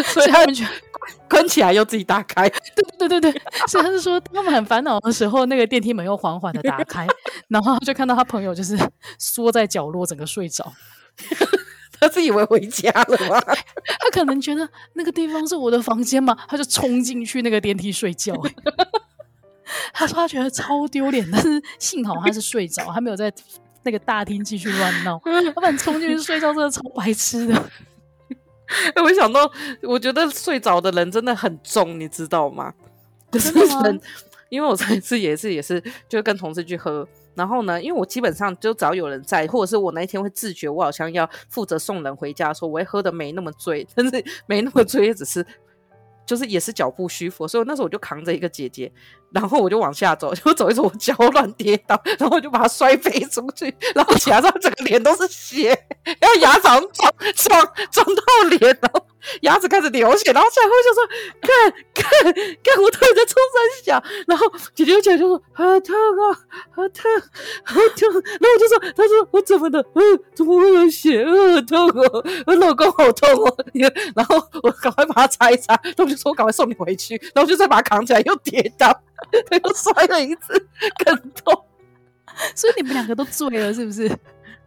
[0.07, 0.65] 所以他们就
[1.29, 7.07] 关起来又自己打开，对对对对对，所以他是说他们很烦恼的时候，那个电梯门又缓缓的打开，
[7.47, 8.77] 然后就看到他朋友就是
[9.17, 10.73] 缩在角落，整个睡着。
[12.01, 13.41] 他自以为回家了吗？
[14.01, 18.35] 他可能觉得那个地方是我的房间嘛，他就冲进去那个电梯睡觉。
[19.93, 23.33] 他说他觉得超丢脸，但是幸好他是睡着，他没有在
[23.87, 25.21] 那个大厅继续乱闹。
[25.47, 27.55] 要不然冲进去睡觉真的超白痴的。
[28.95, 29.49] 哎，我想到，
[29.83, 32.75] 我觉得睡着的人真的很重，你知道吗？
[33.31, 34.01] 真的吗？
[34.49, 45.47] 因为我上一次也是，也是，就跟同事去喝，然后呢，因为我基本上就只要有人在，或者是我那一天会自觉我好像要负责送人回家的时候，我会喝的没那么醉， 但是没那么醉，也只是。
[46.25, 48.91] 就是也是脚步虚浮，所以那时候我就扛着一个姐姐，
[49.37, 55.79] 然后我就往下走， 就走一走，我脚乱跌倒，然后我就把它摔飞出去，然后起来之后整个脸都是血，
[56.19, 58.23] 然后牙床撞撞撞到
[58.59, 59.07] 脸，然后
[59.43, 61.07] 牙齿开始流血，然后起来后就说
[61.43, 62.33] 看看
[62.65, 66.33] 看我到底在冲三小，然后姐姐起来就说好痛啊，
[66.75, 67.05] 好痛
[67.63, 70.01] 好痛，然后我就说她说我怎么的，嗯，
[70.35, 73.57] 怎么会有血，嗯，好痛哦，我老公好痛哦，
[74.17, 76.07] 然后我赶快把它擦一擦，都。
[76.17, 78.89] 说我赶快送你回去，然后就再把他扛起来，又跌倒，
[79.51, 80.69] 他又摔了一次，
[81.05, 81.65] 更痛。
[82.55, 84.11] 所以你们两个都醉了，是不是？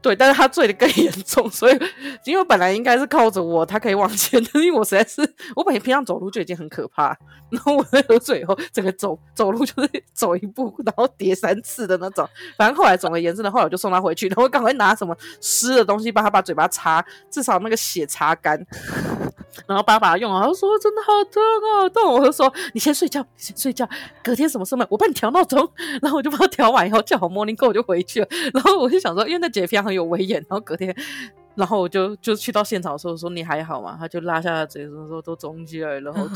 [0.01, 1.77] 对，但是他醉得更严重，所以
[2.23, 5.21] 因为本来应该是靠着我，他可以往前的，因为我实在是
[5.57, 7.07] 我本来平常走路就已经很可怕，
[7.51, 12.25] 然后我在喝醉以后，整个走 走路就是走一步然后跌三次的那种。
[12.57, 18.57] 反正后来总而言之呢，后来我就送他回去，然后赶快拿什么湿的东西帮他把嘴巴擦，至少那个血擦干，
[19.67, 20.39] 然后爸爸用好。
[20.41, 22.13] 他说真的好痛啊，好痛！
[22.13, 23.87] 我就说你先睡觉，你先睡觉，
[24.23, 25.69] 隔天什么时候我帮你调闹钟，
[26.01, 28.27] 然后我就帮他调完以后叫好 morning call 我就回去了。
[28.53, 29.79] 然后我就想说，因为那姐非常。
[29.89, 30.95] 很有威严，然后隔天，
[31.55, 33.95] 然后我就就去到现场的时候说，你还好吗？
[33.99, 36.27] 他就拉下嘴说说都肿起来了，然后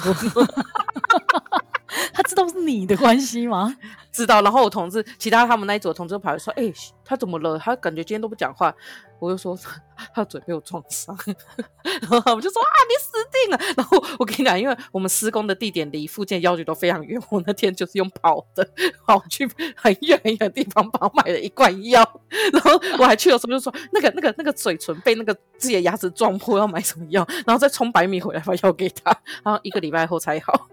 [2.13, 3.75] 他知道是你的关系吗？
[4.11, 4.41] 知道。
[4.41, 6.71] 然后我同事其他他们那一组的同事跑来说，哎、
[7.05, 7.57] 他怎么了？
[7.57, 8.73] 他感觉今天都不讲话。
[9.19, 9.57] 我就说
[10.13, 11.17] 他嘴被我撞伤，
[12.11, 13.73] 然后我就说啊，你死定了。
[13.77, 18.67] 然后我跟你讲，因为我们施工的地点离附近药局都非常远，我那天就是用跑的
[19.07, 22.03] 跑去很远很远的地方帮买了一罐药。
[22.51, 30.67] 然后我还去的时候就说，那个那个那个嘴唇被那个自己的牙齿撞破，要买什么药，然后再冲百米回来把药给他，然后一个礼拜后才好。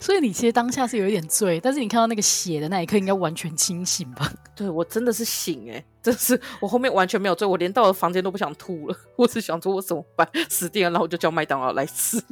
[0.00, 4.30] 所以你其实当下是有一点醉，但是你看到那个血的那一刻，应该完全清醒吧？
[4.54, 12.22] 对，我真的是醒哎、欸，真是我后面完全没有醉，我连到了房间都不想吐了，我只想说我怎么办，死定了，然后我就叫麦当劳来吃。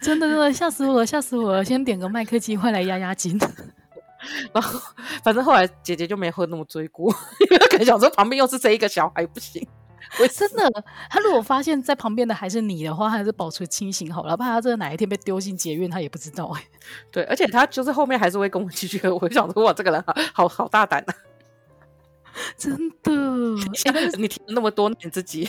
[0.00, 1.64] 真的真的吓死我了，吓死我了！
[1.64, 3.38] 先点个麦克鸡块来压压惊。
[4.52, 4.78] 然后
[5.22, 9.66] 反正后来姐姐就没喝那么醉过，因为她可能想说旁边又是这一个小孩不行。
[10.20, 16.64] 我真的，他如果发现在旁边的还是你的话，还是保持清醒好了，怕他这个哪一天被丢进捷运，他也不知道哎。
[17.10, 19.14] 对，而且他就是后面还是会跟我继续喝。
[19.14, 21.14] 我就想说，哇，这个人好好，好大胆啊！
[22.58, 23.12] 真的，
[24.18, 25.48] 你听了那么多年自己，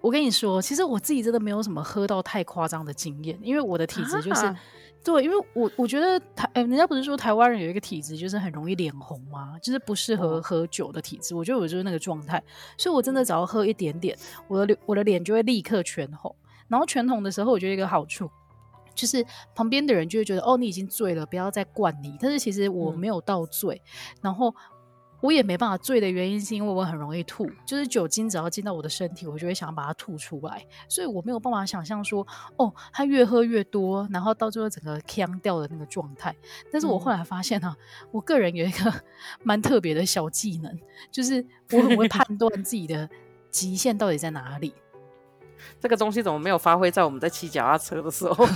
[0.00, 4.54] 我跟你说，其实我自己真的没有什么喝到太夸张的经验，因为我的体质就是
[5.04, 9.58] 对，因为我我觉得台，哎，人家不是说台湾人有一个体质，就是很容易脸红吗？
[9.60, 11.34] 就是不适合喝酒的体质。
[11.34, 12.42] 我觉得我就是那个状态，
[12.78, 14.16] 所以我真的只要喝一点点，
[14.48, 16.34] 我的脸我的脸就会立刻全红。
[16.68, 18.30] 然后全红的时候，我觉得一个好处
[18.94, 19.24] 就是
[19.54, 22.16] 旁边的人就会觉得，哦，你已经醉了，不要再灌你。
[22.20, 24.54] 但是其实我没有到醉，嗯、然后。
[25.22, 36.34] 我也没办法醉的原因是因为我很容易吐，就是酒精只要进到我的身体，我就会想把它吐出来，所以我没有办法想象说，哦，他越喝越多，然后到最后整个呛掉的那个状态。
[36.72, 38.92] 但是我后来发现啊，嗯、我个人有一个
[39.44, 40.76] 蛮特别的小技能，
[41.10, 43.08] 就是我很会判断自己的
[43.48, 44.74] 极限到底在哪里。
[45.78, 48.44] 这个东西怎么没有发挥在我们在骑脚踏车的时候？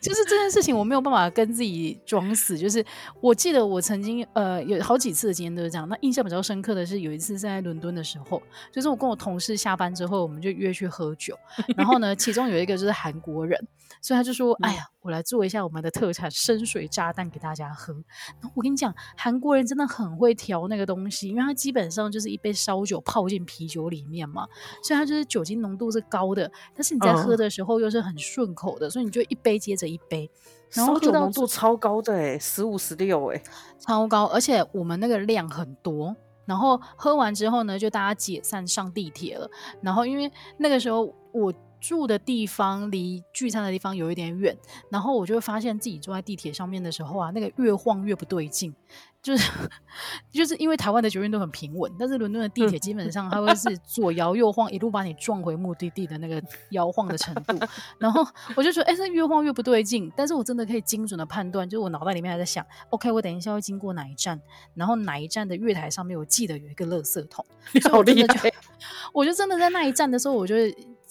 [0.00, 2.56] 就是这件事情，我没有办法跟自己装死。
[2.56, 2.84] 就是
[3.20, 5.88] 我记得我曾经呃有好几次的经验都是这样。
[5.88, 8.42] 那印象比较深刻的是有一次在伦敦的时候，
[8.72, 11.36] 就是我跟我同事下班之后，我们就约去喝酒。
[11.76, 13.58] 然后呢，其中有一个就是韩国人，
[14.00, 17.92] 所以他就说：“哎呀，我来做一下我们的特产深水炸弹给大家喝。”
[18.40, 24.46] 然后我跟你讲，韩国人真的很会调那个东西，因为它基本上就是一杯烧酒泡进啤酒里面嘛，
[24.82, 30.30] 所以它就是酒精浓度是高的，但是你在喝的时候又是很顺口的，所以你就一杯接着一杯，
[30.72, 33.42] 然后酒浓度超高的哎，十五十六哎，
[33.78, 44.56] 超高，而且我们那个量很多，然后喝完之后呢，就大家解散上地铁了，然后因为那个时候我住的地方离聚餐的地方有一点远，
[44.90, 48.74] 然后我就会发现自己坐在地铁上面的时候啊，那个越晃越不对劲。
[49.22, 49.52] 就是
[50.32, 57.54] 就是因为台湾的捷运都很平稳，但是伦敦的地铁基本上它会是 左摇右晃，一路把你撞回目的地的那个摇晃的程度。
[57.98, 58.26] 然后
[58.56, 60.10] 我就说，哎、欸，这越晃越不对劲。
[60.16, 64.40] 但是我真的可以精准的判断，就是我脑袋里面还在想，OK，我等一下会经过哪一站，
[64.74, 67.44] 然后哪一站的月台上面我记得有一个垃圾桶。
[67.90, 68.50] 好厉害！
[69.12, 70.54] 我就真的在那一站的时候，我就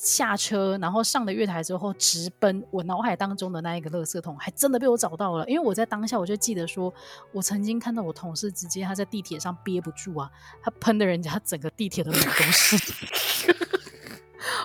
[0.01, 5.45] 下车，然后上了月台之后直奔我脑海当中的那一个垃圾桶，还真的被我找到了。
[5.47, 6.91] 因为我在当下我就记得说，
[7.31, 7.99] 我曾经看到。
[7.99, 10.31] 我同事直接他在地铁上憋不住啊，
[10.63, 12.75] 他喷的人家整个地铁的门都是。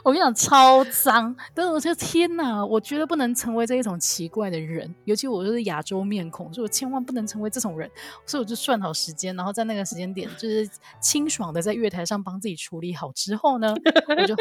[0.05, 7.91] 我跟你讲超脏，但是我说天哪，我绝对不能成为这一种奇怪的人，尤其我就是亚洲面孔，所以我千万不能成为这种人。
[8.24, 10.66] 所以我就算好时间，然后在那个时间点就是
[11.01, 13.74] 清爽的在月台上帮自己处理好之后呢，
[14.09, 14.35] 我就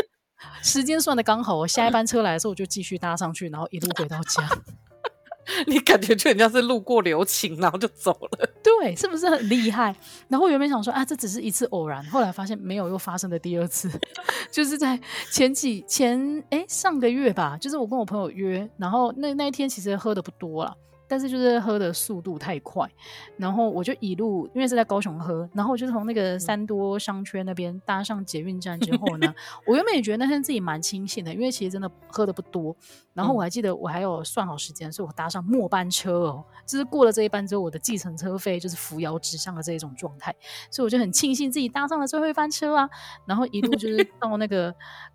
[0.62, 4.50] 时间算的刚好，我下一班车来的时候我就继续搭上去，然后一路回到家。
[5.68, 9.94] 你感觉就人家是路过留情，然后就走了，对，是不是很厉害？
[10.30, 13.92] 然后原本想说啊，这只是一次偶然，后来发现没有，又发生了第二次，
[14.50, 14.98] 就是在
[15.32, 20.74] 前几前哎、欸、上个月吧，就是我跟我朋友约，然后那那一天其实喝的不多了。
[21.14, 22.90] 但是就是喝的速度太快，
[23.38, 29.32] 然后我就一路因为是在高雄喝，然后我就从那个三多商圈那边搭上捷运站之后呢，
[29.68, 32.76] 我原本也觉得那天自己蛮清醒的，因为其实真的喝的不多。
[33.14, 40.34] 然后我还记得我还有算好时间，所以我搭上末班车哦，就是过了这一班之后，我的计程车费就是扶摇直上的这一种状态，
[40.72, 42.90] 所以我就很庆幸自己搭上了最后一班车啊。
[43.28, 44.74] 然后一路就 是到那个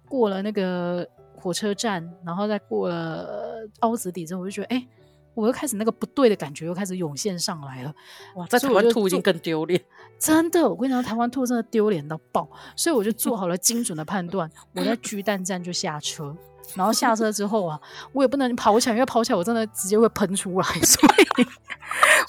[0.08, 4.76] 过了那个火车站，然后再过了凹子底之后，我就觉得哎。
[4.76, 4.88] 欸
[5.40, 7.94] 我又开始那个不对的感觉又开始涌现上来了，
[8.34, 8.46] 哇！
[8.48, 9.80] 在台湾吐已经更丢脸，
[10.18, 16.36] 真的，我跟你讲，台湾吐真的丢脸到爆，所以我就做好了精准的判断，我在巨蛋站就下车。
[16.74, 17.80] 然后下车之后啊，
[18.12, 21.08] 我也不能跑起来，因为跑起来我真的直接会喷出来， 所
[21.38, 21.46] 以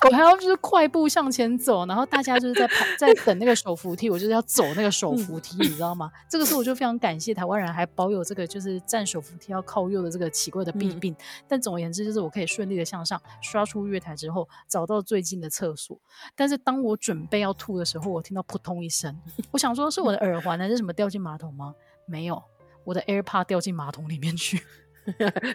[0.06, 1.86] 我还要就是快步向前走。
[1.86, 6.10] 然后大家就是在跑在等那个手扶梯，我就是要走那个手扶梯，你知道吗？
[6.30, 11.16] 这个时候我就非常感谢台湾人还保有这个就是站手扶梯要靠右的这个奇怪的弊病。
[11.48, 16.00] 但总而言之，就是我可以顺利的向上刷出月台之后，找到最近的厕所。
[16.36, 19.20] 但是当我准备要吐的时候，我听到扑通一声，
[19.52, 21.76] 我想说是我的耳环还是什么掉进马桶吗？
[22.06, 22.42] 没有。
[22.84, 24.62] 我的 AirPod 掉进马桶里面去，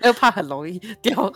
[0.02, 1.32] AirPod 很容易掉，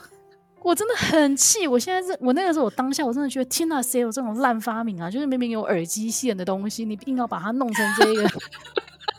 [0.62, 1.66] 我真的很气。
[1.66, 5.10] 我现在是我那个时候，我当下我真的觉得，天哪，谁有这种烂发明啊？
[5.10, 8.22] 就是明明有耳机线的东西，你硬要把它弄成这个，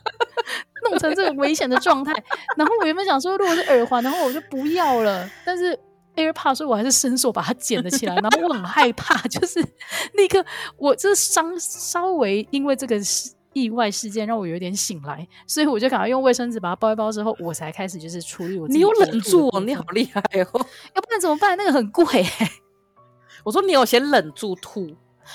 [0.90, 2.14] 弄成这个危险的状态。
[2.58, 5.30] 然后我原本想说，如果是耳环然后，我就不要了。
[5.46, 5.78] 但是
[6.16, 8.16] AirPod，所以我还是伸手把它捡了起来。
[8.16, 9.60] 然后我很害怕，就是
[10.14, 10.46] 立刻
[10.78, 13.32] 我这伤稍微因为这个是。
[13.54, 18.80] 意外事件让我有点醒来，所以我就赶快用卫生纸把它包一包之后，我才开始就是处理我自己。
[18.80, 20.66] 你有忍住哦，你好厉害哦！
[20.94, 21.58] 要不然怎么办？
[21.58, 22.50] 那个很贵欸。
[23.44, 24.94] 我说你有先忍住吐，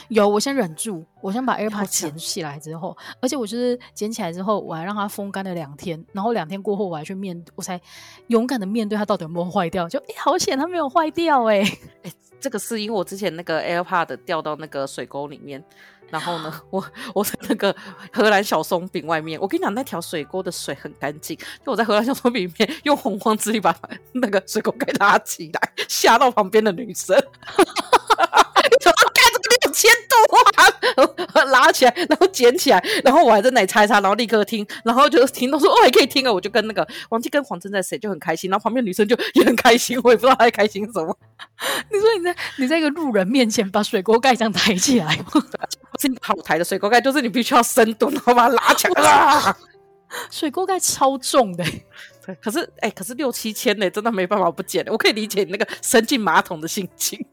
[0.08, 7.80] 有，我先忍住，我先把 AirPods 捡起来之后，而且我就是捡起来之后，我还让它风干了两天，然后两天过后我还去面，我才
[8.28, 9.88] 勇敢的面对它到底有没有坏掉。
[9.88, 12.12] 就哎，好险它没有坏掉哎、欸、哎，
[12.45, 15.64] 这个是因为我之前那个 AirPods 掉到那个水沟里面，
[16.11, 16.84] 然后呢，我
[17.14, 17.74] 我在那个
[18.12, 21.34] 荷兰小松饼外面，我跟你讲那条水沟的水很干净，
[21.64, 23.74] 就我在荷兰小松饼里面用洪荒之力把
[24.12, 27.16] 那个水沟给拉起来，吓到旁边的女生。
[29.74, 30.53] 千多啊！
[31.51, 36.32] 拉起来，然后捡起来，然后我还在那里擦一擦，然后立刻听，然后就听到说哦，还可以听啊！
[36.32, 41.16] 我就跟那个忘记跟黄真在谁就很开心，然后旁边女生就也很开心，我也不知道她在开心什么。
[41.91, 45.24] 你说你在你在一个路人面前把水锅盖这样抬起来吗？
[45.30, 45.41] 不
[46.01, 49.11] 是好抬的水锅盖，就是你必须要深蹲，然后把它拉起来。
[49.11, 49.57] 啊、
[50.30, 51.64] 水锅盖超重的，
[52.26, 54.85] 对，可是哎、欸，可是六七千呢，真的没办法不捡。
[54.89, 57.24] 我可以理解你那个伸进马桶的心情。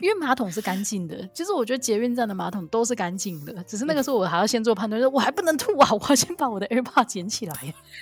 [0.00, 7.54] 因为马桶是干净的，其实我觉得捷运站的马桶都是干净的，只是那个时候我还要先做判断，说我还不能吐啊，我要先把我的 AirPod 捡起来。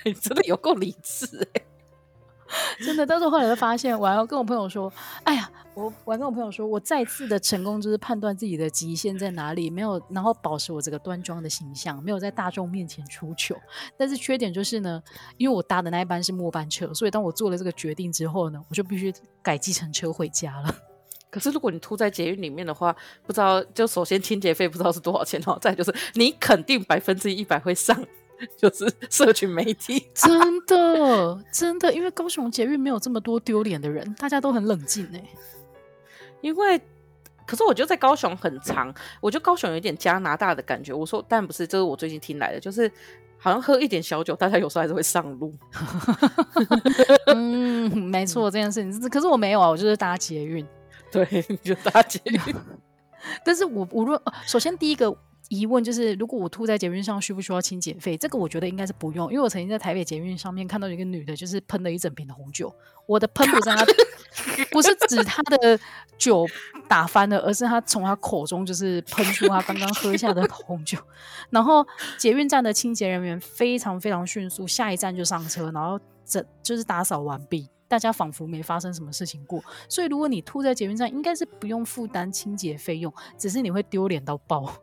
[0.05, 1.27] 你 真的有够理智，
[2.85, 3.05] 真的。
[3.05, 4.91] 但是后来就发现，我还要跟我朋友说，
[5.23, 13.55] 哎呀，我我还跟我朋友说，我再次的成功就是判断自己的极限在哪里，没有，然后保持我这个端庄的形象，没有在大众面前出糗。
[13.97, 15.01] 但是缺点就是呢，
[15.37, 20.75] 因为我搭的那一班是末班车，所以当我做了这个决定之后呢，我就必须改计程车回家了。
[21.33, 27.99] 可是如果你吐在捷运里面的话，不知道就首先清洁费不知道是多少钱哦，再就是你肯定百分之一百会上，
[28.55, 35.23] 就是社群媒体，真的真的，因为高雄捷运没有这么多丢脸的人，大家都很冷静哎。
[36.41, 36.79] 因为，
[37.47, 40.93] 可是我觉得在高雄很长，我觉得高雄有点加拿大的感觉。
[40.93, 42.87] 我说，但不是，这是我最近听来的，就是
[43.39, 45.51] 好像喝一点小酒，大家有时候还是会上路。
[47.33, 50.63] 嗯，没错，这件事情，可是我没有啊，我就是搭捷运。
[51.13, 52.55] 对， 你就搭捷运。
[53.45, 55.15] 但是我无论，首先第一个
[55.47, 58.17] 疑问就是，如果我吐在捷运上，需不需要清洁费？
[58.17, 62.73] 这个我觉得应该是不用，因为我曾经在台北捷运上面看到一个女的，就是喷了一整瓶的红酒。
[63.05, 63.85] 我的喷不是她，
[64.71, 65.79] 不是指她的
[66.17, 66.45] 酒
[66.87, 70.97] 打翻了，而是她从她口中就是喷出她刚刚喝下的红酒。
[71.49, 71.85] 然后
[72.17, 77.69] 捷运站的清洁人员非常非常迅速，下一站就上车，然后整就是打扫完毕。
[77.93, 84.73] 大家仿佛没发生什么事情过，所以如果你吐在捷运上，应该是不用负担清洁费用，只是你会丢脸到爆，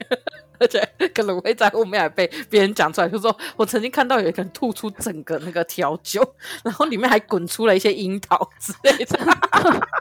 [0.58, 0.82] 而且
[1.14, 6.26] 可能会在后面还被别人讲出来，就是说我曾经看到有一个人吐出整个那个调酒，
[6.64, 9.18] 然后里面还滚出了一些樱桃之类的，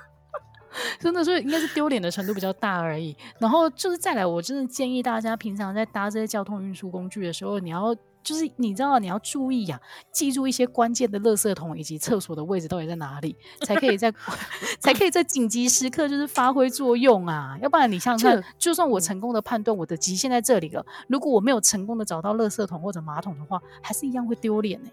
[0.98, 3.14] 真的，所以应该是丢脸的程度比较大而已。
[3.38, 7.94] 然后就是再来，我真的建议大家平常在搭这些交通运输工具的时候，你要。
[8.26, 14.12] 就是你知道你要注意呀、啊，记住一些关键的垃圾桶以及厕所的位置到底在哪里，才可以在
[14.82, 17.58] 才可以在紧急时刻就是发挥作用啊！
[17.62, 24.90] 要不然你想想看，就算我成功的判断我的极限在这里了，如果我没有成功的找到垃圾桶或者马桶的话，还是一样会丢脸呢。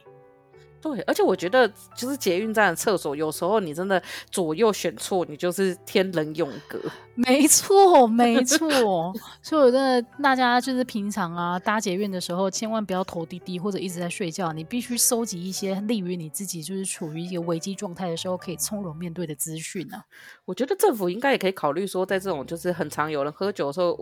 [0.82, 1.66] 对，而且我觉得
[1.96, 4.02] 就是捷运站的厕所，有时候你真的
[4.32, 6.76] 左右选错，你就是天人永隔。
[7.14, 9.12] 没错，没 错。
[9.40, 20.02] 所以我真的大家就是平常啊搭捷运的时候，千万不要头低低或者一直在睡觉，你必须收集一些利于你自己就是处于一个危机状态的时候可以从容面对的资讯啊。
[20.44, 23.94] 我觉得政府应该也可以考虑说，在这种就是很常有人喝酒的时候，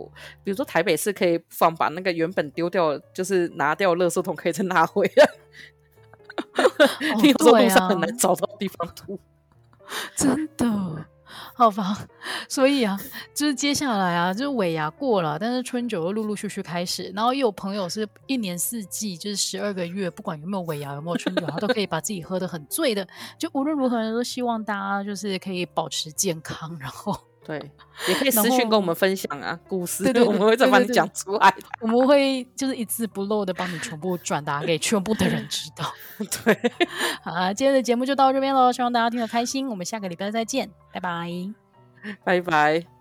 [0.43, 5.29] 比如说台北市可以放把那个原本丢掉就是拿掉垃圾桶，可以再拿回来。
[7.21, 9.19] 你有时候路上很难找到地方吐，
[10.15, 10.65] 真的，
[11.53, 12.07] 好吧。
[12.47, 12.99] 所以啊，
[13.33, 23.07] 就是接下来啊，就是尾牙过了，但是春酒又陆陆续续开始，然后又有朋友是一年四季，就是十二个月，不管有没有尾牙，有没有春酒，他都可以把自己喝得很醉的。
[23.37, 27.17] 就无论如何，都希望大家就是可以保持健康，然后。
[27.43, 27.57] 对，
[28.07, 31.53] 也可以私讯跟我们分享啊，故事，对对，我们会再帮你讲出来。
[31.81, 35.91] 我们会就是一字不漏的帮你全部转达给全部的人知道。
[36.45, 36.71] 对，
[37.23, 41.29] 好啊，今天的节目就到这边喽，希望大家听得开心，我们下个礼拜再见，拜拜，
[42.23, 43.00] 拜拜。